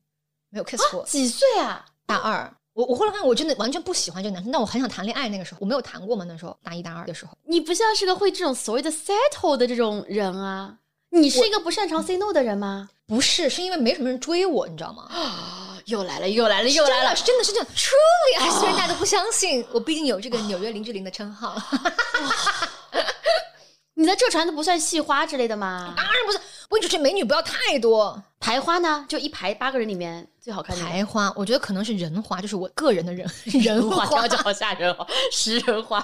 [0.49, 1.05] 没有 kiss 过。
[1.05, 1.85] 几岁啊？
[2.07, 5.29] 大二，我我后来发现我真的完全不喜欢这个男生，但我很想谈恋爱。
[5.29, 10.79] 那个时候我没有谈过嘛，那时候大一大二的时候，你不像是个会这种所谓的 settle 的这种人啊。
[11.15, 12.89] 你是一个不擅长 say no 的人吗？
[13.05, 15.07] 不是，是因为没什么人追我，你知道吗？
[15.11, 17.15] 啊，又来了，又来了，又来了！
[17.15, 21.55] 是真的是这样，truly，哎，虽然大家都不相信，我毕竟有这个纽约林志玲的称号。
[23.95, 25.93] 你在这传的不算戏花之类的吗？
[25.95, 28.23] 当然不是，我只是美女不要太多。
[28.39, 29.05] 排花呢？
[29.07, 34.29] 就一排八个人里面最好看的那个排花，我觉得可能是人花，就是我个人的人人花，花听。
[34.29, 36.01] 着好吓人哦，食人花！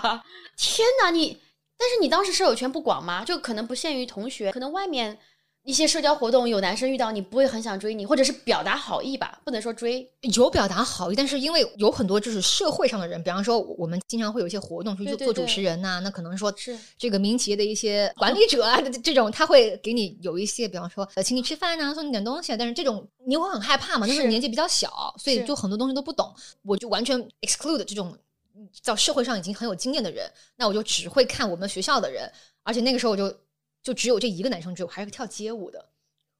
[0.55, 1.41] 天哪，你！
[1.79, 3.23] 但是你当时舍友圈不广吗？
[3.23, 5.17] 就可能不限于同学，可能外面
[5.63, 10.05] 一些社交活动有男生遇到你，不会很想追你，或者是表达好意吧，不能说追。
[10.35, 28.17] 有表达好意，但是因为有很多就是社会上的人，比方说我们经常会有一些活动去做做主持人呐、那可能说是这个民企业的一些管理者啊，这这种他会给你有一些，比方说呃请你吃饭呐、送你点东西啊，但是这种你会很害怕嘛，那时候年纪比较小，所以就很多东西都不懂，我就完全 exclude 这种
[28.59, 32.29] 嗯在社会上已经很有经验的人，那我就只会看我们学校的人，
[32.63, 33.33] 而且那个时候我就
[33.81, 35.83] 就只有这一个男生追我，还是个跳街舞的，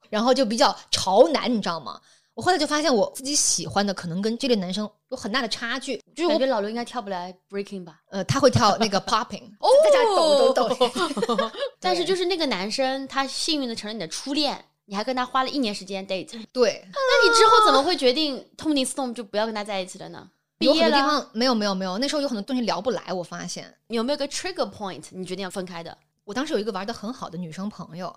[0.10, 2.02] 然后就比较潮男，你知道吗？
[2.34, 8.02] 我后来就发现我自己喜欢的可能跟这类男生有很大的差距，就是我感觉老刘应该跳不来 breaking 吧？
[8.12, 9.44] 呃他会跳那个 popping，
[9.84, 11.52] 在家抖抖抖。
[11.82, 20.30] 但是就是那个男生，他幸运的成了你的初恋，你还跟他花了一年时间 date，对，那你之后怎么会决定 Tony Storm 就不要跟他在一起了呢？
[20.60, 23.14] 毕有很多地方没有没有没有，那时候有很多东西聊不来。
[23.14, 25.02] 我发现你有没有个 trigger point？
[25.12, 25.98] 你决定要分开的？
[26.26, 28.14] 我当时有一个玩的很好的女生朋友，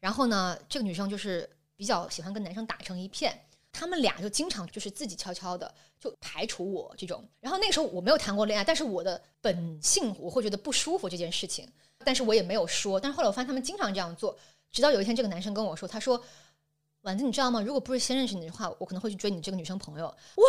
[0.00, 3.38] 然后呢，这个女生就是比较喜欢跟男生打成一片，
[3.70, 7.22] 他们俩就经常就是自己悄悄的就排除我这种。
[7.40, 11.68] 然后那个时候我没有谈过恋爱，但是我的本性我会觉得不舒服这件事情，
[12.06, 12.98] 但是我也没有说。
[12.98, 14.34] 但是后来我发现他们经常这样做，
[14.70, 16.24] 直到有一天这个男生跟我说，他说。
[17.02, 17.60] 婉子，你知道吗？
[17.60, 20.06] 如果不是先认识你的话，我可能会去追你这个女生朋友。
[20.06, 20.44] 哇，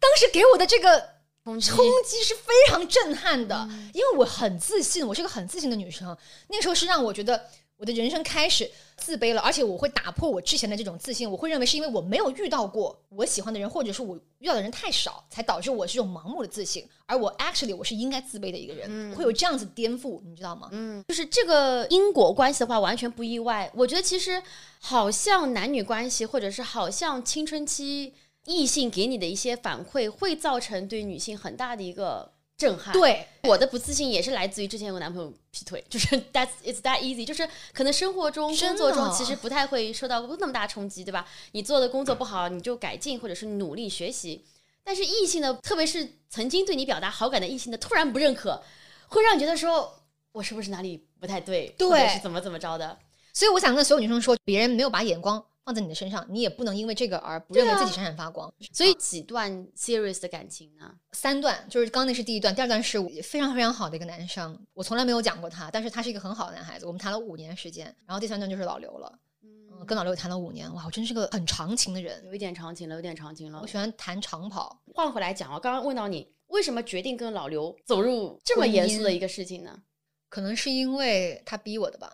[0.00, 1.10] 当时给我的这个
[1.44, 6.16] 冲击是非常震撼的，因为我很自信，我是个很自信的女生。
[6.48, 16.84] 那时候是让我觉得我的人生开始自卑了，而且我会打破我之前的这种自信，我会认为是因为我没有遇到过我喜欢的人，或者是我遇到的人太少，才导致我这种盲目的自信。
[17.06, 20.68] 而我 actually 我是应该自卑的一个人，会有这样子颠覆，你知道吗？
[20.72, 23.70] 嗯，就是这个因果关系的话，完全不意外。
[23.72, 24.42] 我觉得其实
[24.80, 28.12] 好像男女关系，或者是好像青春期
[28.46, 32.32] 异性给你的一些反馈，会造成对女性很大的一个。
[32.58, 32.92] 震撼。
[32.92, 41.26] 对，我的不自信也是来自于之前有个男朋友劈腿，就是 that's it's that easy，就是可能生活中、工作中其实不太会受到那么大冲击，对吧？
[41.52, 44.44] 你做的工作不好，你就改进或者是努力学习。
[44.82, 48.60] 但是异性的，特别是曾经对你表达好感的异性的，突然不认可，
[49.06, 51.72] 会让你觉得说，我是不是哪里不太对？
[51.78, 52.98] 对，是怎么怎么着的？
[53.32, 55.44] 所以我想跟所有女生说，别人没有把眼光。
[55.68, 58.50] 放在你的身上，你也不能因为这个而不认为自己闪闪发光。
[58.72, 60.94] 所以几段 serious 的感情呢？
[61.12, 67.94] 三段，就是刚刚那是第一段，第二段是非常非常好的一个男生，我从来没有讲过他，但是他是一个很好的男孩子，我们谈了五年时间。
[68.06, 73.60] 然后第三段就是老刘了，嗯，跟老刘谈了五年，哇，我真是个很长情的人，有一点长情了，有点长情了。
[73.60, 74.82] 我喜欢谈长跑。
[74.94, 79.82] 换回来讲啊，刚刚问到你为什么决定跟老刘走入这么严肃的一个事情呢？
[80.30, 82.10] 可能是因为他逼我的吧。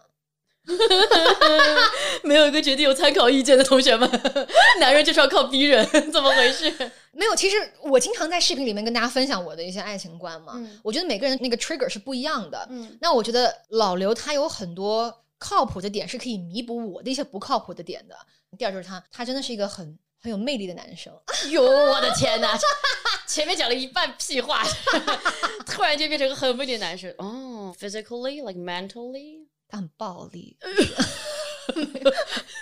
[2.24, 4.08] 没有一个决定有参考意见的同学们，
[4.80, 6.72] 男人就是要靠逼人， 怎么回事？
[7.12, 10.54] 没有，其实我经常在视频里面跟大家分享我的一些爱情观嘛。
[10.82, 12.66] 我觉得每个人那个 trigger 是不一样的。
[12.70, 18.16] 嗯，那我觉得老刘他有很多靠谱的点，是可以弥补我的一些不靠谱的点的。
[18.58, 21.12] 第二就是他，他真的是一个很很有魅力的男生。
[21.50, 22.58] 哟，我的天哪！
[23.28, 24.64] 前面讲了一半屁话，
[25.66, 27.12] 突然就变成个很有魅力的男生。
[27.18, 29.43] 哦，physically like mentally。
[29.70, 30.56] 很暴力，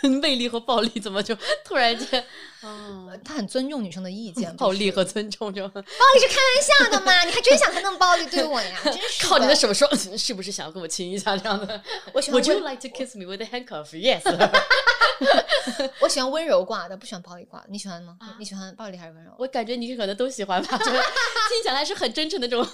[0.21, 2.25] 魅力和暴力怎么就 突然间？
[2.63, 5.87] 哦，他很尊重女生的意见，暴力和尊重就暴力
[6.21, 7.25] 是开玩笑的嘛？
[7.25, 8.81] 你还真想他那么暴力对我呀？
[8.85, 11.83] 真是靠你的手说，是不是想要跟我亲一下这样的？
[12.15, 12.41] 我喜欢。
[12.41, 13.91] Would you like to kiss me with a handcuff?
[13.91, 14.23] Yes。
[16.01, 17.67] 我喜欢温柔挂的，不喜欢暴力挂的。
[17.69, 18.17] 你喜欢吗？
[18.39, 19.35] 你喜欢暴力还是温柔？
[19.39, 22.65] 我感觉你可能都喜欢吧，听起来是很真诚的这种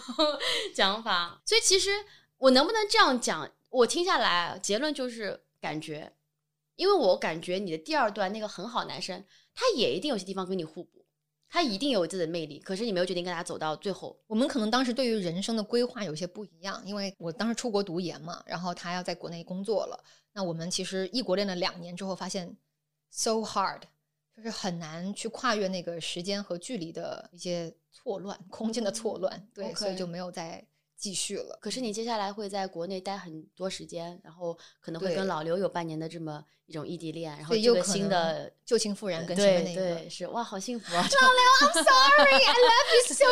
[0.75, 1.41] 讲法。
[1.47, 1.91] 所以其实
[2.37, 3.51] 我能不能这样讲？
[3.79, 6.13] 我听下来，结论就是感觉，
[6.75, 11.07] 因为我感觉你的第二段那个很好男生，他也一定有些地方跟你互补，
[11.49, 14.21] 他一定有自己的魅力，可是你没有决定跟他走到最后。
[14.27, 22.57] 我们可能当时对于人生的规划有些不一样，因为我当时出国读研嘛，然后他要在国内工作了，那我们其实异国恋了两年之后，发现
[23.11, 23.83] so hard，
[24.37, 30.67] 就是很难去跨越那个时间和距离的一些错乱，空间的错乱，对，所以就没有再。
[30.99, 41.01] 继续了，可是你接下来会在国内待很多时间，然后可能会跟老刘有半年的这么一种异地恋，然后这个新的旧情复燃，跟前面那个是哇，好幸福啊！
[41.01, 43.25] 老刘，I'm sorry，I love you so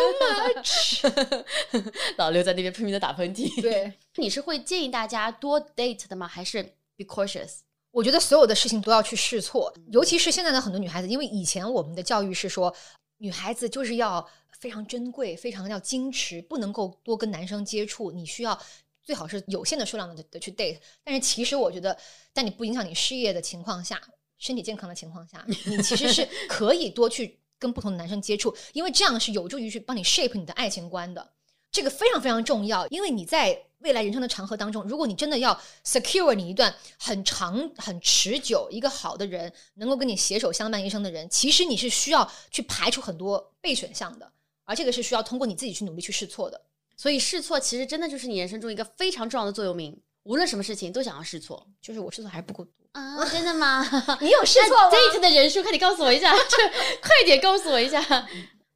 [1.83, 2.15] much。
[2.19, 3.61] 老刘在那边拼命的打喷嚏。
[3.61, 6.29] 对，你是会建议大家多 date 的吗？
[6.29, 6.63] 还是
[6.97, 7.63] be cautious？
[7.91, 12.73] 我觉得所有的事情都要去试错，尤其是现在的很多女孩子，因为以前我们的教育是说
[13.19, 14.25] 女孩子就是要。
[14.67, 18.11] 非常珍贵，非常要矜持，不能够多跟男生接触。
[18.11, 18.61] 你需要
[19.05, 20.77] 最好是有限的数量的的去 date。
[21.05, 21.97] 但是其实我觉得，
[22.35, 24.03] 在你不影响你事业的情况下，
[24.39, 31.35] 身体健康的情况下，你其实是 可以多去跟不同的男生接触，因为这样是有助于去帮你 shape 你的爱情观的。
[31.71, 44.33] 这个非常非常重要，因为你在未来人生的长河当中，如果你真的要 secure 你一段很长、很持久、一个好的人，能够跟你携手相伴一生的人，其实你是需要去排除很多备选项的。
[44.67, 46.61] 而这个是需要通过你自己去努力去试错的，
[46.95, 49.99] 所以试错其实真的就是你人生中一个非常重要的座右铭。
[50.25, 53.25] 无论什么事情都想要试错，就是我试错还是不够多啊？
[53.31, 53.81] 真的吗？
[54.21, 58.05] 你有试错吗？Date 的人数，快点告诉我一下，快点告诉我一下。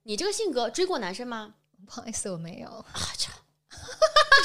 [0.05, 1.55] 你这个性格追过男生吗？
[1.85, 2.69] 不好意思，我没有。
[2.69, 2.87] 啊，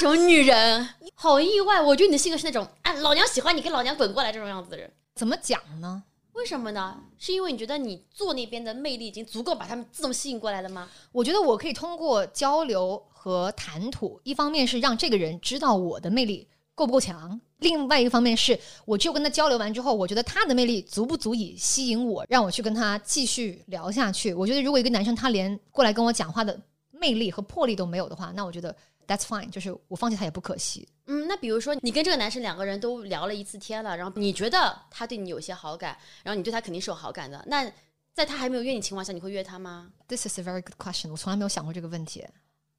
[0.00, 1.80] 种女人好意外。
[1.80, 4.92] 我觉得你的性格是那种，哎，老娘喜欢你，跟老娘滚过来这种样子的人。
[5.14, 6.02] 怎么讲呢？
[6.36, 7.02] 为什么呢？
[7.18, 10.86] 是因为你觉得你坐那边的魅力已经足够把他们自动吸引过来了吗？
[11.10, 24.34] 我觉得我可以通过交流和谈吐，一方面是让这个人知道我的魅力够不够强，另外一方面是我就跟他交流完之后，我觉得他的魅力足不足以吸引我，让我去跟他继续聊下去。
[24.34, 28.76] 我觉得如果一个男生他连过来跟我讲话的魅力和魄力都没有的话，那我觉得。
[29.06, 30.88] That's fine，就是我放弃他也不可惜。
[31.06, 37.44] 嗯，那比如说你跟这个男生两个人都聊了一次天了，然后你觉得他对你有些好感，然后你对他肯定是有好感的。
[37.46, 37.70] 那
[38.12, 42.26] 在他还没有约你情况下，你会约他吗？This is a very good question，我从来没有想过这个问题，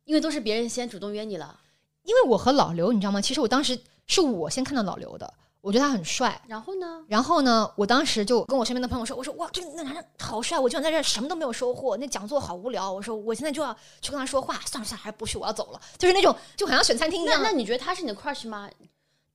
[0.04, 1.62] 因为都是别人先主动约你了。
[2.04, 3.22] 因为我和老刘，你知道吗？
[3.22, 5.34] 其实我当时是我先看到老刘的。
[5.68, 7.04] 我觉得他很帅，然后呢？
[7.10, 7.70] 然后呢？
[7.76, 10.58] 我当时就跟我身边的朋友说：“我说哇，这那男生好帅！
[10.58, 12.90] 我就想在这什么都没有收获，那讲座好无聊。
[12.90, 15.82] 我说我现在就要去跟他说话，算了算了，还是不去，我要走了。
[15.98, 17.42] 就是那种就好像选餐厅一样。
[17.44, 18.70] 那那你觉得他是你的 crush 吗？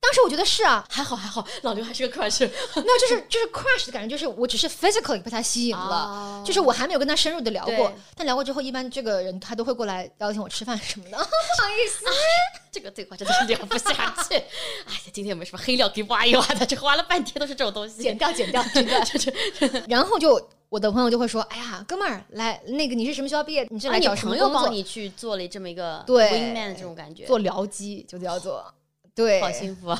[0.03, 12.03] 当时我觉得是啊，还好还好，老刘还是个 crush，没有， 就是就是 crush 的感觉，就是我只是 physically 被他吸引了，哦就是我还没有跟他深入的聊过，但聊过之后，一般这个人他都会过来邀请我吃饭什么的， 不好意思。
[12.69, 13.93] 这个对话真的是聊不下
[14.27, 14.33] 去。
[14.33, 16.65] 哎呀，今天有没有什么黑料可以挖一挖的？
[16.65, 18.01] 这挖了半天都是这种东西。
[18.01, 19.03] 剪掉，剪掉，剪掉。
[19.87, 23.65] 然后就我的朋友就会说：“哎呀，哥们儿，来，那个你是什么学校毕业？
[23.69, 24.47] 你是来啊你找什么工作？
[24.49, 28.65] 朋友帮你去做了这么一个对 wingman 这种感觉，做僚机就叫做
[29.15, 29.99] 对，好幸福啊！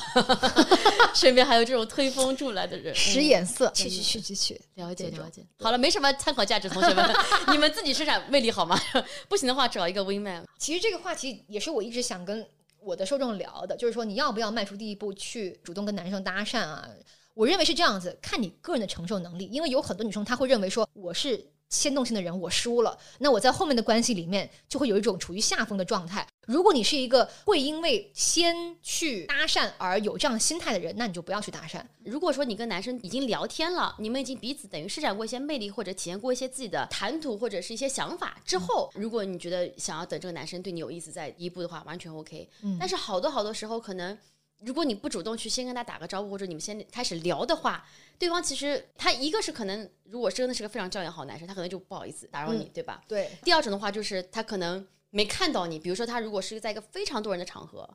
[1.14, 4.60] 身边还有这种推风助澜的人，使嗯眼色，去去去去去。
[4.74, 5.46] 了解了解。
[5.60, 7.16] 好了，没什么参考价值，同学们，
[7.52, 8.76] 你们自己施展魅力好吗？
[9.28, 10.42] 不行的话，找一个 wingman。
[10.58, 12.44] 其实这个话题也是我一直想跟
[12.80, 16.88] 我的受众聊的，就是说你要不要迈出第一步去主动跟男生搭讪啊？
[17.34, 21.44] 我认为是这样子，看你个人的承受能力，因为有很多女生她会认为说我是
[21.80, 26.26] 牵动性的人，我输了，那我在后面的关系里面就会有一种处于下风的状态。
[26.46, 31.82] 如果你是一个会因为先去搭讪而有这样心态的人，那你就不要去搭讪。
[32.04, 42.46] 如果说你跟男生已经聊天了，你们已经彼此等于施展过一些魅力，或者体验过一些自己的谈吐或者是一些想法之后，如果你觉得想要等这个男生对你有意思在第一步的话，完全 OK。
[42.62, 44.16] 嗯但是好多好多时候，可能
[44.60, 47.84] 如果你不主动去先跟他打个招呼，或者你们先开始聊的话，
[48.18, 53.02] 对方其实他一个是可能，如果真的是个非常教养好男生，他可能就不好意思打扰你，对吧？
[53.06, 57.88] 对，第二种的话，就是他可能没看到你，比如说他如果是在一个非常多人的场合，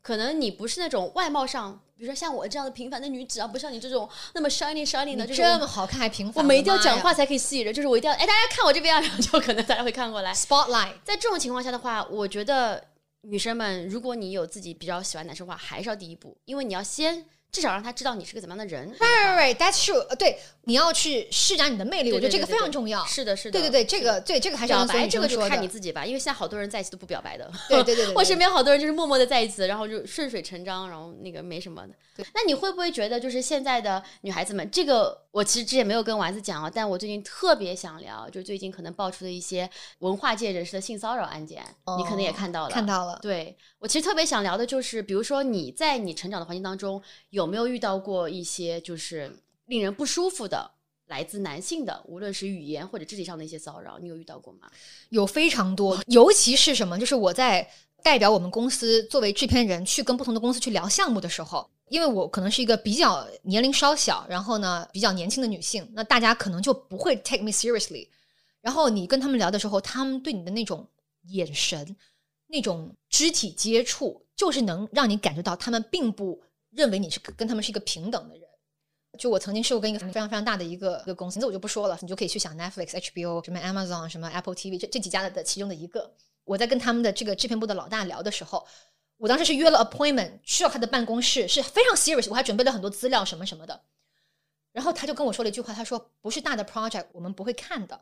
[0.00, 5.44] 可能你不是那种外貌上，比如说像我这样的平凡的女子啊，不像你这种那么 shiny shiny 的你这种。
[5.44, 10.32] 这么好看还平凡，我们一定要讲话才可以吸引人，就是我一定要哎，大家看我这边啊，然后就可能大家会看过来。
[10.32, 10.94] spotlight。
[11.04, 12.82] 在这种情况下的话，我觉得
[13.22, 18.90] 女生们，如果你有自己比较喜欢男生的话，还是要第一步，因为你要先至少让他知道你是个怎么样的人。
[18.92, 19.98] Right, right, right, that's true。
[20.08, 23.02] 呃，对，你要去施展你的魅力，我觉得这个非常重要。
[23.06, 27.50] 是的，是的，对对对，这个对这个还是要白这个就看你自己吧，因为现在好多人在一起都不表白的。
[27.70, 31.94] 对对对对，我身边好多人就是默默的在一起，然后就顺水成章，然后那个没什么的。
[32.34, 41.64] 那你会不会觉得就是现在的女孩子们，这个我其实之前没有跟丸子讲啊，但我最近特别想聊，就最近可能爆出的一些文化界人士的性骚扰案件，
[41.96, 42.70] 你可能也看到了。
[42.70, 43.18] 看到了。
[43.22, 49.32] 对我其实特别想聊的就是，比如说你在你成长的环境当中，有没有遇到过一些就是
[49.68, 50.70] 令人不舒服的，
[51.06, 54.70] 来自男性的，无论是语言或者肢体上的一些骚扰，你有遇到过吗？
[55.10, 57.70] 有非常多，尤其是什么，就是我在
[58.02, 68.08] 代表我们公司作为制片人去跟不同的公司去聊项目的时候，因为我可能是一个比较年龄稍小，然后呢比较年轻的女性，那大家可能就不会 take me seriously。
[68.60, 70.86] 然后你跟他们聊的时候，他们对你的那种
[71.28, 71.96] 眼神、
[72.46, 78.37] 那种肢体接触，就是能让你感觉到他们并不认为你是跟他们是一个平等的。
[79.18, 86.14] 就我曾经是我跟一个非常非常大的一个一个公司，名字我就不说了，你就可以去想 Netflix、HBO、什么 Amazon、什么 Apple TV 这这几家的的其中的一个。
[86.44, 88.66] 我在跟他们的这个制片部的老大聊的时候，
[89.18, 93.82] 我当时是约了 appointment 去到他的办公室，是非常 serious，我还准备了很多资料什么什么的。
[94.72, 98.00] 然后他就跟我说了一句话，他说：“不是大的 project 我们不会看的，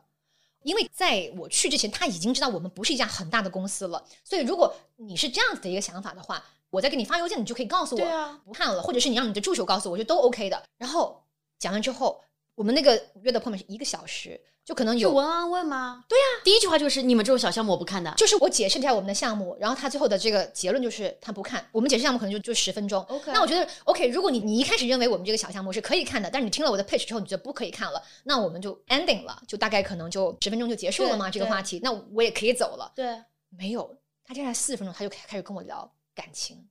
[0.63, 4.05] 因为在我去之前，他已经知道我们不是一家很大的公司了。
[4.23, 10.61] 所以如果你是这样子的一个想法的话，我再给你发邮件，你就可以告诉我，不看了，或者是你让你的助手告诉我，我觉得都 OK 的。
[10.77, 11.23] 然后
[11.59, 12.21] 讲完之后，
[12.55, 16.03] 我们那个约的 appointment 是一个小时，就可能有有文安问吗？
[16.09, 18.13] 对呀、第一句话就是你们这种小项目我不看的。
[18.17, 21.65] 就是我解释一下我们的项目，然后他最后的这个结论就是他不看。
[21.71, 23.01] 我们解释项目可能就就十分钟。
[23.03, 32.91] OK 那我觉得 OK，如果你你一开始认为我们这个小项目是可以看的，但是你听了我的 pitch 之后，你觉得不可以看了，那我们就 ending 了，就大概可能就十分钟就结束了嘛，对对这个话题，那我也可以走了。
[32.95, 36.67] 对，没有，他接下来四十分钟他就开开始跟我聊感情，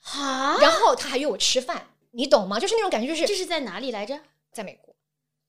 [0.00, 2.58] 哈，然后他还约我吃饭，你懂吗？
[2.58, 4.18] 就是那种感觉，就是这是在哪里来着？
[4.52, 4.92] 在美国。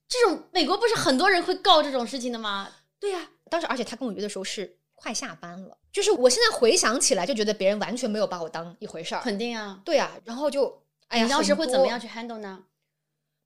[0.08, 2.70] 这种美国不是很多人会告这种事情的吗？
[3.00, 9.22] 对呀、当时而且他跟我约的时候是快下班了，就是我现在回想起来就觉得别人完全没有把我当一回事儿。
[9.22, 9.82] 肯定啊。
[9.84, 12.00] 对啊、然后就哎呀，你当时会怎么样？
[12.00, 12.64] 去 handle 呢？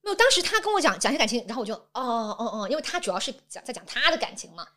[0.02, 4.68] 没有，当时他跟我讲讲一些感情，然后我就哦哦哦，因为他主要是讲在讲他的感情嘛。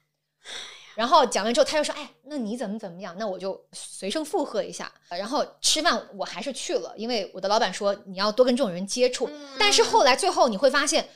[0.99, 4.91] 然后讲完之后，他就说：“哎，那你怎么怎么样？”那我就随声附和一下。
[5.07, 9.29] 然后吃饭我还是去了，因为我的老板说你要多跟这种人接触。
[9.57, 11.07] 但是后来最后你会发现，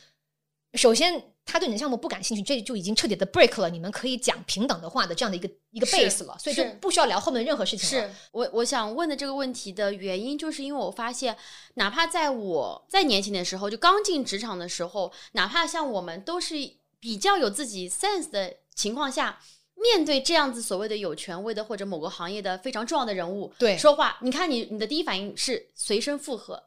[0.76, 8.08] 首先他对你的项目不感兴趣，这就已经彻底的 break 了你们可以讲平等的话的这样的一个一个是 base 了，所以就不需要聊后面的任何事情了。
[8.08, 11.36] 是我我想问的这个问题的原因，就是因为我发现，
[11.74, 16.56] 哪怕在我在年轻的时候，就刚进职场的时候，哪怕像我们都是
[17.02, 19.40] 比较有自己 sense 的情况下，
[19.76, 26.62] 面对这样子所谓的有权威的或者某个行业的非常重要的人物，对说话，你看你你的第一反应是随声附和。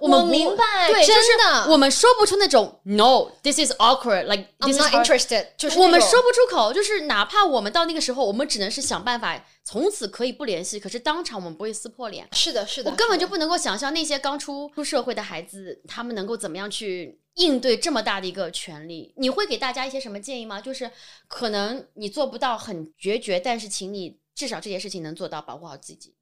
[0.00, 12.28] 我们明白对，真就是的我们说不出那种 No，this is awkward，like I'm this is not interested，就是我们说不出口，就是哪怕我们到那个时候，我们只能是想办法从此可以不联系，可是当场我们不会撕破脸。
[12.32, 19.14] 是的，是的，我根本就不能够想象那些刚出出社会的孩子，他们能够怎么样去应对这么大的一个权利。
[19.16, 20.60] 你会给大家一些什么建议吗？
[20.60, 20.90] 就是
[21.28, 26.14] 可能你做不到很决绝，但是请你至少这件事情能做到，保护好自己。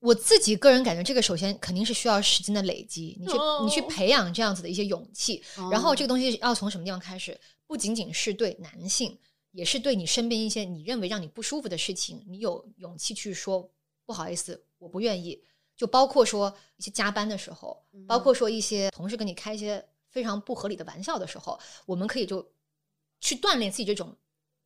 [0.00, 3.32] 我自己个人感觉，这个首先肯定是需要时间的累积，你去、
[3.64, 7.38] 你去哦培养这样子的一些勇气，然后这个个东西要从什么地方开始？
[7.66, 9.18] 不仅仅是对男性，
[9.56, 13.66] 也是对你身边一些你认为让你不舒服的事情，你有勇气去说
[14.04, 15.42] 不好意思，我不愿意。
[15.74, 22.46] 就包括说一些加班的时候，包括说一些同事跟你开一些非常不合理的玩笑的时候，我们可以就
[23.18, 24.14] 去锻炼自己这种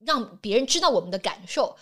[0.00, 1.76] 让别人知道我们的感受。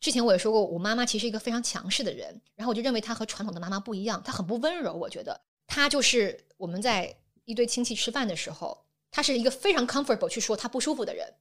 [0.00, 4.94] 之前我也说过，我妈妈其实一个非常强势的人，然后我就认为她和传统的妈妈不一样，她很不温柔。
[4.94, 11.34] 我觉得她就是我们在一堆亲戚吃饭的时候，她是一个非常 comfortable 去说她不舒服的人。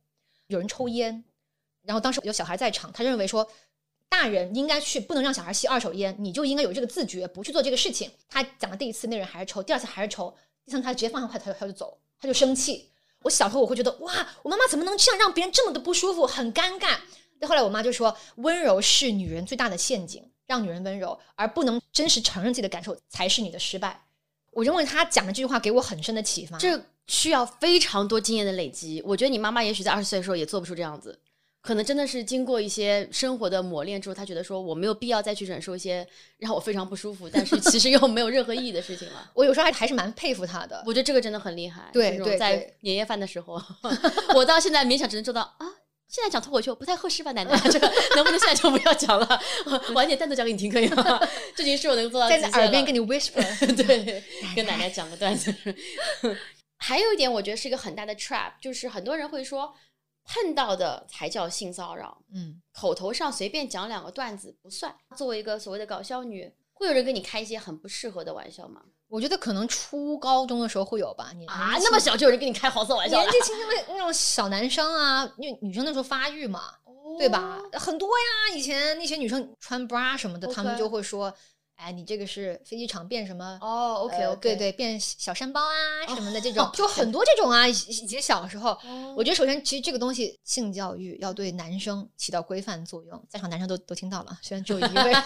[0.54, 1.24] 有人抽烟，
[1.82, 3.46] 然后当时有小孩在场，他认为说
[4.08, 8.10] 大人应该去不能让小孩吸二手烟，你就应该有这个自觉，不去做这个事情。
[8.30, 10.34] 他讲的第一次，那人还是抽；第二次还是抽；
[10.64, 12.90] 第三次他直接放下筷子，他就她就走，他就生气。
[13.24, 16.98] 我小时候我会觉得哇，我妈妈怎么能这样让别人这么的不舒服，很尴尬。
[17.40, 24.02] 但后来我妈就说，温柔是女人最大的陷阱，让女人温柔，而不能真实承认自己的感受才是你的失败。
[24.54, 26.58] 我认为他讲的这句话给我很深的启发。
[26.58, 29.02] 这需要非常多经验的累积。
[29.06, 31.20] 我觉得你妈妈也许在二十岁的时候也做不出这样子，
[31.62, 39.32] 可能真的是经过一些生活的磨练之后，她觉得说我没有必要再去忍受一些让我非常不舒服，但是其实又没有任何意义的事情了。
[39.34, 40.82] 我有时候还还是蛮佩服她的。
[40.86, 41.90] 我觉得这个真的很厉害。
[41.92, 43.62] 对对对年夜饭的时候，
[44.36, 45.68] 我到现在勉强只能做到啊。
[46.14, 47.58] 现在讲脱口秀不太合适吧，奶奶？
[47.72, 49.42] 这个能不能现在就不要讲了？
[49.96, 51.20] 晚点单独讲给你听，可以吗？
[51.56, 53.42] 这已经是我能做到在你耳边跟你 whisper，
[53.76, 54.24] 对，
[54.56, 55.52] 跟奶奶讲个段子。
[56.78, 59.74] 还有一点，我觉得是一个很大的 trap，就是很多人会说
[60.24, 64.96] 碰到的才叫性骚扰，嗯，口头上随便讲两个段子不算。
[65.18, 68.84] 作为一个所谓的搞笑女，会有人跟你开一些很不适合的玩笑吗？
[69.14, 71.30] 我觉得可能初高中的时候会有吧。
[71.38, 76.72] 你啊，那么小就有人跟你开黄色玩笑年纪轻轻的那种小男生啊，因为女生那时候发育嘛，
[77.20, 77.62] 对吧？
[77.74, 81.32] 很多呀，以前那些女生穿 bra 什么的，他们就会说
[81.76, 87.68] ：“哎，你这个是飞机场变什么？”哦，OK 呃 OK，对对，变小山包啊什么的这种哦，就很多这种啊。
[87.68, 95.14] 以以前小时候，哦我觉得首先其实这个东西性教育要对男生起到规范作用，在场男生都都听到了，虽然只有一位。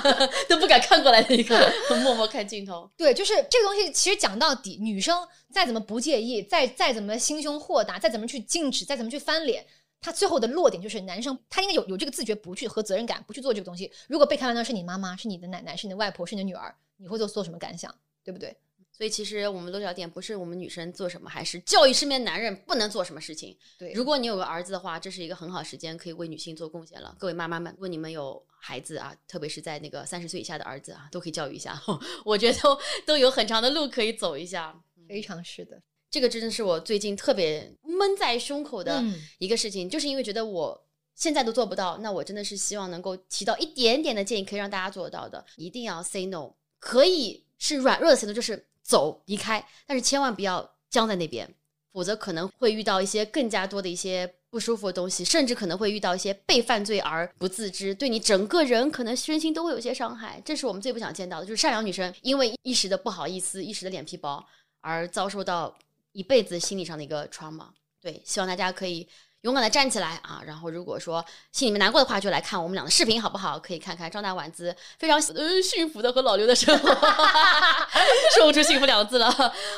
[0.48, 1.72] 都不敢看过来的一个，
[2.02, 2.90] 默默看镜头。
[2.96, 9.64] 对，就是这个东西，其实讲到底，女生再怎么不介意，再再怎么心胸豁达，再怎么去禁止，再怎么去翻脸，
[10.00, 13.92] 她最后的落点就是男生他应该有有这个自觉，不去和责任感，不去做这个东西。
[14.08, 17.94] 如果被开玩笑是你妈妈，是你的奶奶，是你的外婆，是你的女儿，你会做做什么感想？
[18.24, 18.56] 对不对？
[18.92, 23.56] 所以其实我们落脚点不是我们女生做什么，还是教育身边男人不能做什么事情。
[23.78, 27.16] 对，如果你有个儿子的话，这是一个很好时间，可以为女性做贡献了。
[27.18, 31.80] 各位妈妈们，如果你们有孩子啊，特别是在那个三十岁以下的儿子啊，都可以教育一下。
[32.24, 34.78] 我觉得都都有很长的路可以走一下。
[35.08, 35.82] 非常是的。
[36.10, 45.44] 这个真的是我最近特别闷在胸口的嗯一个事情，就是因为觉得我现在都做不到，那我真的是希望能够提到一点点的建议，可以让大家做得到的。
[45.56, 51.54] 一定要 say no，可以是软弱的 say no，就是走离开，但是千万不要僵在那边，
[51.92, 54.34] 否则可能会遇到一些更加多的一些。
[54.50, 60.42] 不舒服的东西，甚至可能会遇到一些被犯罪而不自知，对你整个人可能身心都会有一些伤害。
[60.44, 64.44] 这是我们最不想见到的，就是善良女生因为一时的不好意思、一时的脸皮薄
[64.80, 65.72] 而遭受到
[66.12, 67.74] 一辈子心理上的一个创伤。
[68.00, 69.06] 对，希望大家可以
[69.42, 70.42] 勇敢的站起来啊！
[70.46, 73.58] 然后如果说心里面难过的话，就来看我们俩的视频好不好？
[73.58, 76.88] 可以看看张大丸子非常呃幸福的和老刘的生活，
[78.36, 79.30] 说不出幸福两个字了，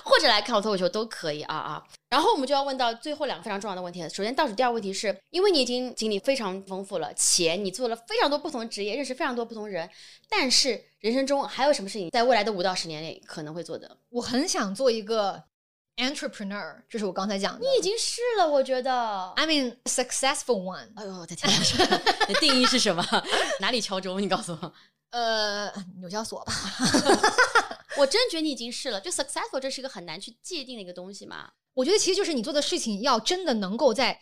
[0.05, 1.85] 或者来看我脱口秀都可以啊啊！
[2.11, 4.09] 然后我们就要问到最后两个非常重要的问题了。
[4.09, 9.89] 首先倒数第二个问题是，因为你已经经历非常丰富了，且你做了非常多不同职业，认识非常多不同人，
[10.29, 13.97] 但是人生中还有什么事情在未来的五到十年内可能会做的？
[14.11, 15.43] 我很想做一个
[15.97, 17.61] entrepreneur，这是我刚才讲的。
[17.61, 19.33] 你已经是了，我觉得。
[19.37, 20.89] I mean successful one。
[20.97, 21.59] 哎呦我的天哪！
[22.29, 23.05] 你的定义是什么？
[23.61, 24.21] 哪里敲钟？
[24.21, 24.73] 你告诉我。
[25.11, 25.71] 呃，
[26.01, 26.53] 纽交所吧。
[27.99, 29.01] 我真觉得你已经是了。
[29.01, 31.51] 就 successful 这是一个很难去界定的一个东西嘛。
[31.75, 34.19] 我觉得其实就是你做的事情要真的能够在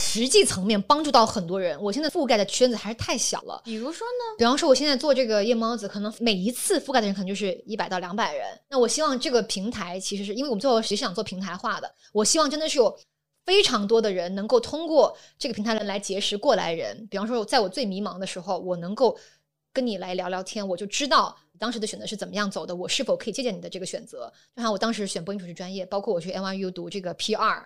[0.00, 1.80] 实际层面帮助到很多人。
[1.80, 3.60] 我现在覆盖的圈子还是太小了。
[3.64, 4.36] 比如说呢？
[4.38, 8.46] 比方说，我现在做这个夜猫子，可能每一次覆盖的人可能就是一百到两百人。
[8.68, 12.98] 那我希望这个平台其实是因为我们最后其实际想做平台化的，我希望真的是有
[13.44, 17.06] 非常多的人能够通过这个平台来结识过来人。
[17.10, 19.16] 比方说，在我最迷茫的时候，我能够
[19.72, 24.32] 跟你来聊聊天，我就知道当时的选择是怎么样走的，我是否可以借鉴你的这个选择。
[24.56, 27.62] 就像我当时选播音主持专业，包括我去 NYU 读这个 PR，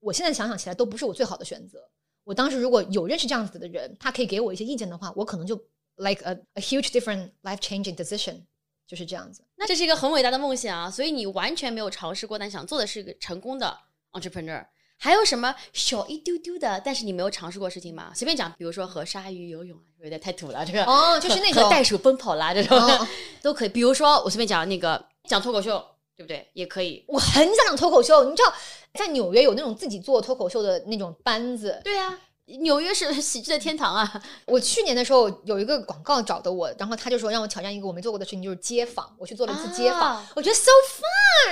[0.00, 1.78] 我现在想想起来都不是我最好的选择。
[2.24, 5.56] 我当时如果有认识这样子的人，他可以给我一些意见的话，我可能就
[5.96, 8.42] like a a huge different life changing decision，
[8.86, 9.42] 就是这样子。
[9.56, 10.90] 那这是一个很伟大的梦想啊！
[10.90, 13.78] 所以你完全没有尝试过，但想做的是一个成功的
[14.12, 14.64] entrepreneur。
[15.00, 18.12] 还有什么小一丢丢的，但是你没有尝试过事情吗？
[18.14, 20.66] 随便讲，比如说和鲨鱼游泳啊，有点太土了。
[20.66, 22.78] 这个哦，就是那种和袋鼠奔跑啦，这种
[23.40, 23.68] 都可以。
[23.68, 25.82] 比如说，我随便讲那个讲脱口秀，
[26.18, 26.44] 对不对？
[26.52, 27.04] 也可以。
[27.06, 28.52] 我很想讲脱口秀，你知道，
[28.94, 31.80] 在纽约有那种自己做脱口秀的那种班子。
[31.84, 32.18] 对呀，
[32.60, 34.20] 纽约是喜剧的天堂啊！
[34.44, 39.14] 我去年的时候有一个广告找的我，然后他就说让我挑战一个我没做过的事情，就是街访。
[39.16, 40.72] 我去做了一次街访，我觉得 so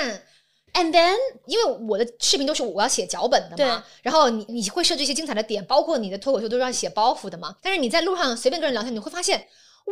[0.00, 0.20] fun。
[0.72, 1.14] And then，
[1.46, 7.54] 因为我的视频都是我要写脚本的嘛，然后你你会设置一些精彩的点，包括你的脱口秀都是要写包袱的嘛。
[7.62, 9.46] 但是你在路上随便跟人聊天，你会发现，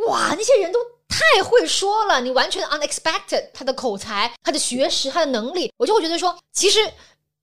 [0.06, 0.78] 哇，那些人都
[1.08, 6.80] 太会说了，你完全 unexpected，他的口才、他的学识、他的能力，我就会觉得说，其实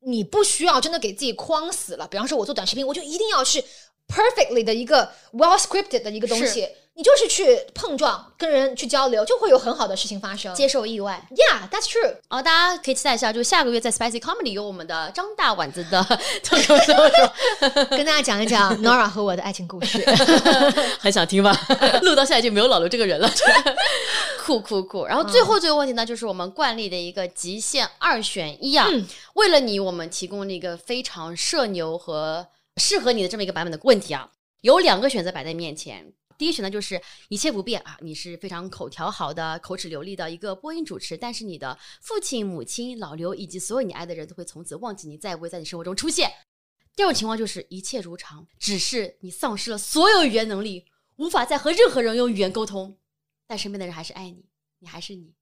[0.02, 2.08] 你不需要真的给自己框死了。
[2.08, 3.64] 比方说，我做短视频，我就一定要是
[4.12, 6.68] perfectly 的一个 well scripted 的一个东西。
[6.94, 10.54] 你就是去碰撞，跟人去交流，就会有很好的事情发生。
[10.54, 12.16] 接受意外，Yeah, that's true。
[12.28, 16.04] 哦，大家可以期待一下，就下个月在 Spicy Comedy 有我们的张大碗子的
[16.44, 16.94] 脱口秀，
[17.96, 20.04] 跟大家讲一讲 Nora 和我的爱情故事。
[21.00, 21.58] 很想听吧？
[22.04, 23.32] 录到现在就没有老刘这个人了，
[24.44, 25.06] 酷酷酷。
[25.06, 28.86] 然后最后这个问题呢，就是我们惯例的一个极限二选一啊。
[29.36, 32.46] 为了你，我们提供了一个非常社牛和
[32.78, 34.32] 适合你的这么一个版本的问题啊。
[34.62, 36.14] 有两个选择摆在面前。
[36.38, 37.00] 第一选择就是
[37.30, 46.32] 一切不变啊，你是非常口条好的、口齿流利的一个播音主持，但是你的父亲、母亲、老刘以及所有你爱的人都会从此忘记你，再也不会在你生活中出现。
[46.96, 50.86] 第二种情况就是一切如常，只是你丧失了所有语言能力，
[51.18, 52.98] 无法再和任何人用语言沟通，
[53.46, 54.44] 但身边的人还是爱你，
[54.80, 55.34] 你还是你。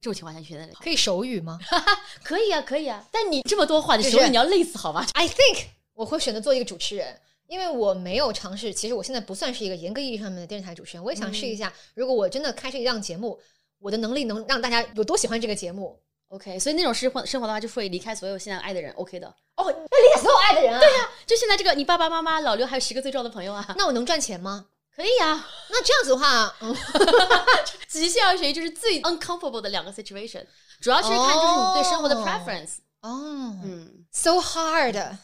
[0.00, 1.58] 这种情况下，你觉得可以手语吗？
[2.22, 3.04] 可以啊，可以啊。
[3.10, 5.64] 但你这么多话，你手语你要累死好吗？I think
[5.94, 7.18] 我会选择做一个主持人。
[7.46, 13.38] 因为我没有尝试，其实我现在不算是一个严格意义上面的电视台主持人，我也想试一下，如果我真的开设一档节目，
[13.78, 19.28] 我的能力能让大家有多喜欢这个节目？OK，所以那种生活生活的话，就会离开所有现在爱的人，OK 的。
[19.56, 20.80] 哦，要离开所有爱的人啊？
[20.80, 23.74] 对呀，就现在这个，你爸爸妈妈、老刘还有十个最重要的朋友啊。
[23.76, 24.64] 那我能赚钱吗？
[24.96, 25.46] 可以啊。
[25.68, 26.56] 那这样子的话，
[27.86, 30.46] 极限二选一就是最 uncomfortable 的两个 situation，
[30.80, 32.76] 主要是看就是你对生活的 preference。
[33.02, 35.18] 哦，嗯，so hard。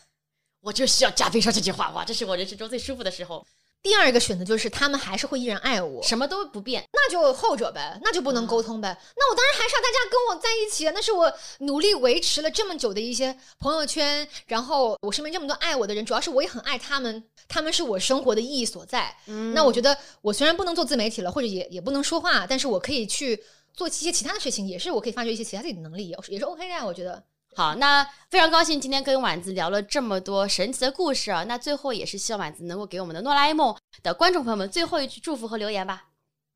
[0.61, 3.47] 我就需要加菲说这句话，哇，这是我人生中最舒服的时候。
[3.83, 8.95] 第二个选择就是他们还是会依然爱我，什么都不变，那就后者呗，那就不能沟通呗。
[9.17, 19.17] 那我当然还是要大家跟我在一起，那是我努力维持了这么久的一些朋友圈，然后我身边这么多爱我的人，主要是我也很爱他们，他们是我生活的意义所在。
[19.29, 23.43] 嗯那我觉得我虽然不能做自媒体了，或者也也不能说话，但是我可以去
[23.73, 26.85] 做一些其他的事情，也是我可以发掘一些其他自己的能力，也也是 OK 的呀。
[26.85, 27.25] 我觉得。
[27.57, 31.45] 好，那非常高兴今天跟婉子聊了这么多神奇的故事啊！
[31.45, 36.05] 那最后也是希望婉子能够给我们的诺啦 A 梦的观众朋友们最后一句祝福和留言吧。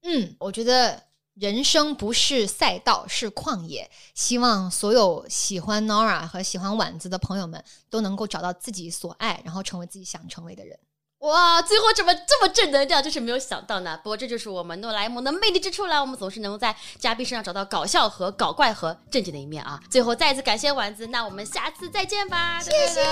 [0.03, 1.03] 嗯，我觉得
[1.35, 3.91] 人生不是赛道，是旷野。
[4.15, 10.79] 希望所有喜欢 Nora 和喜欢婉子的朋友们都能够找到自己所爱，然后成为自己想成为的人。
[11.25, 13.03] 哇，最后怎么这么正能量？
[13.03, 13.99] 就是没有想到呢。
[14.03, 15.99] 不过这就是我们诺莱蒙的魅力之处啦。
[15.99, 19.81] 我们总是能够在嘉宾身上找到搞笑和搞怪和正经的一面啊。
[19.91, 22.61] 最后再次感谢丸子，那我们下次再见吧。
[22.61, 23.03] 谢谢，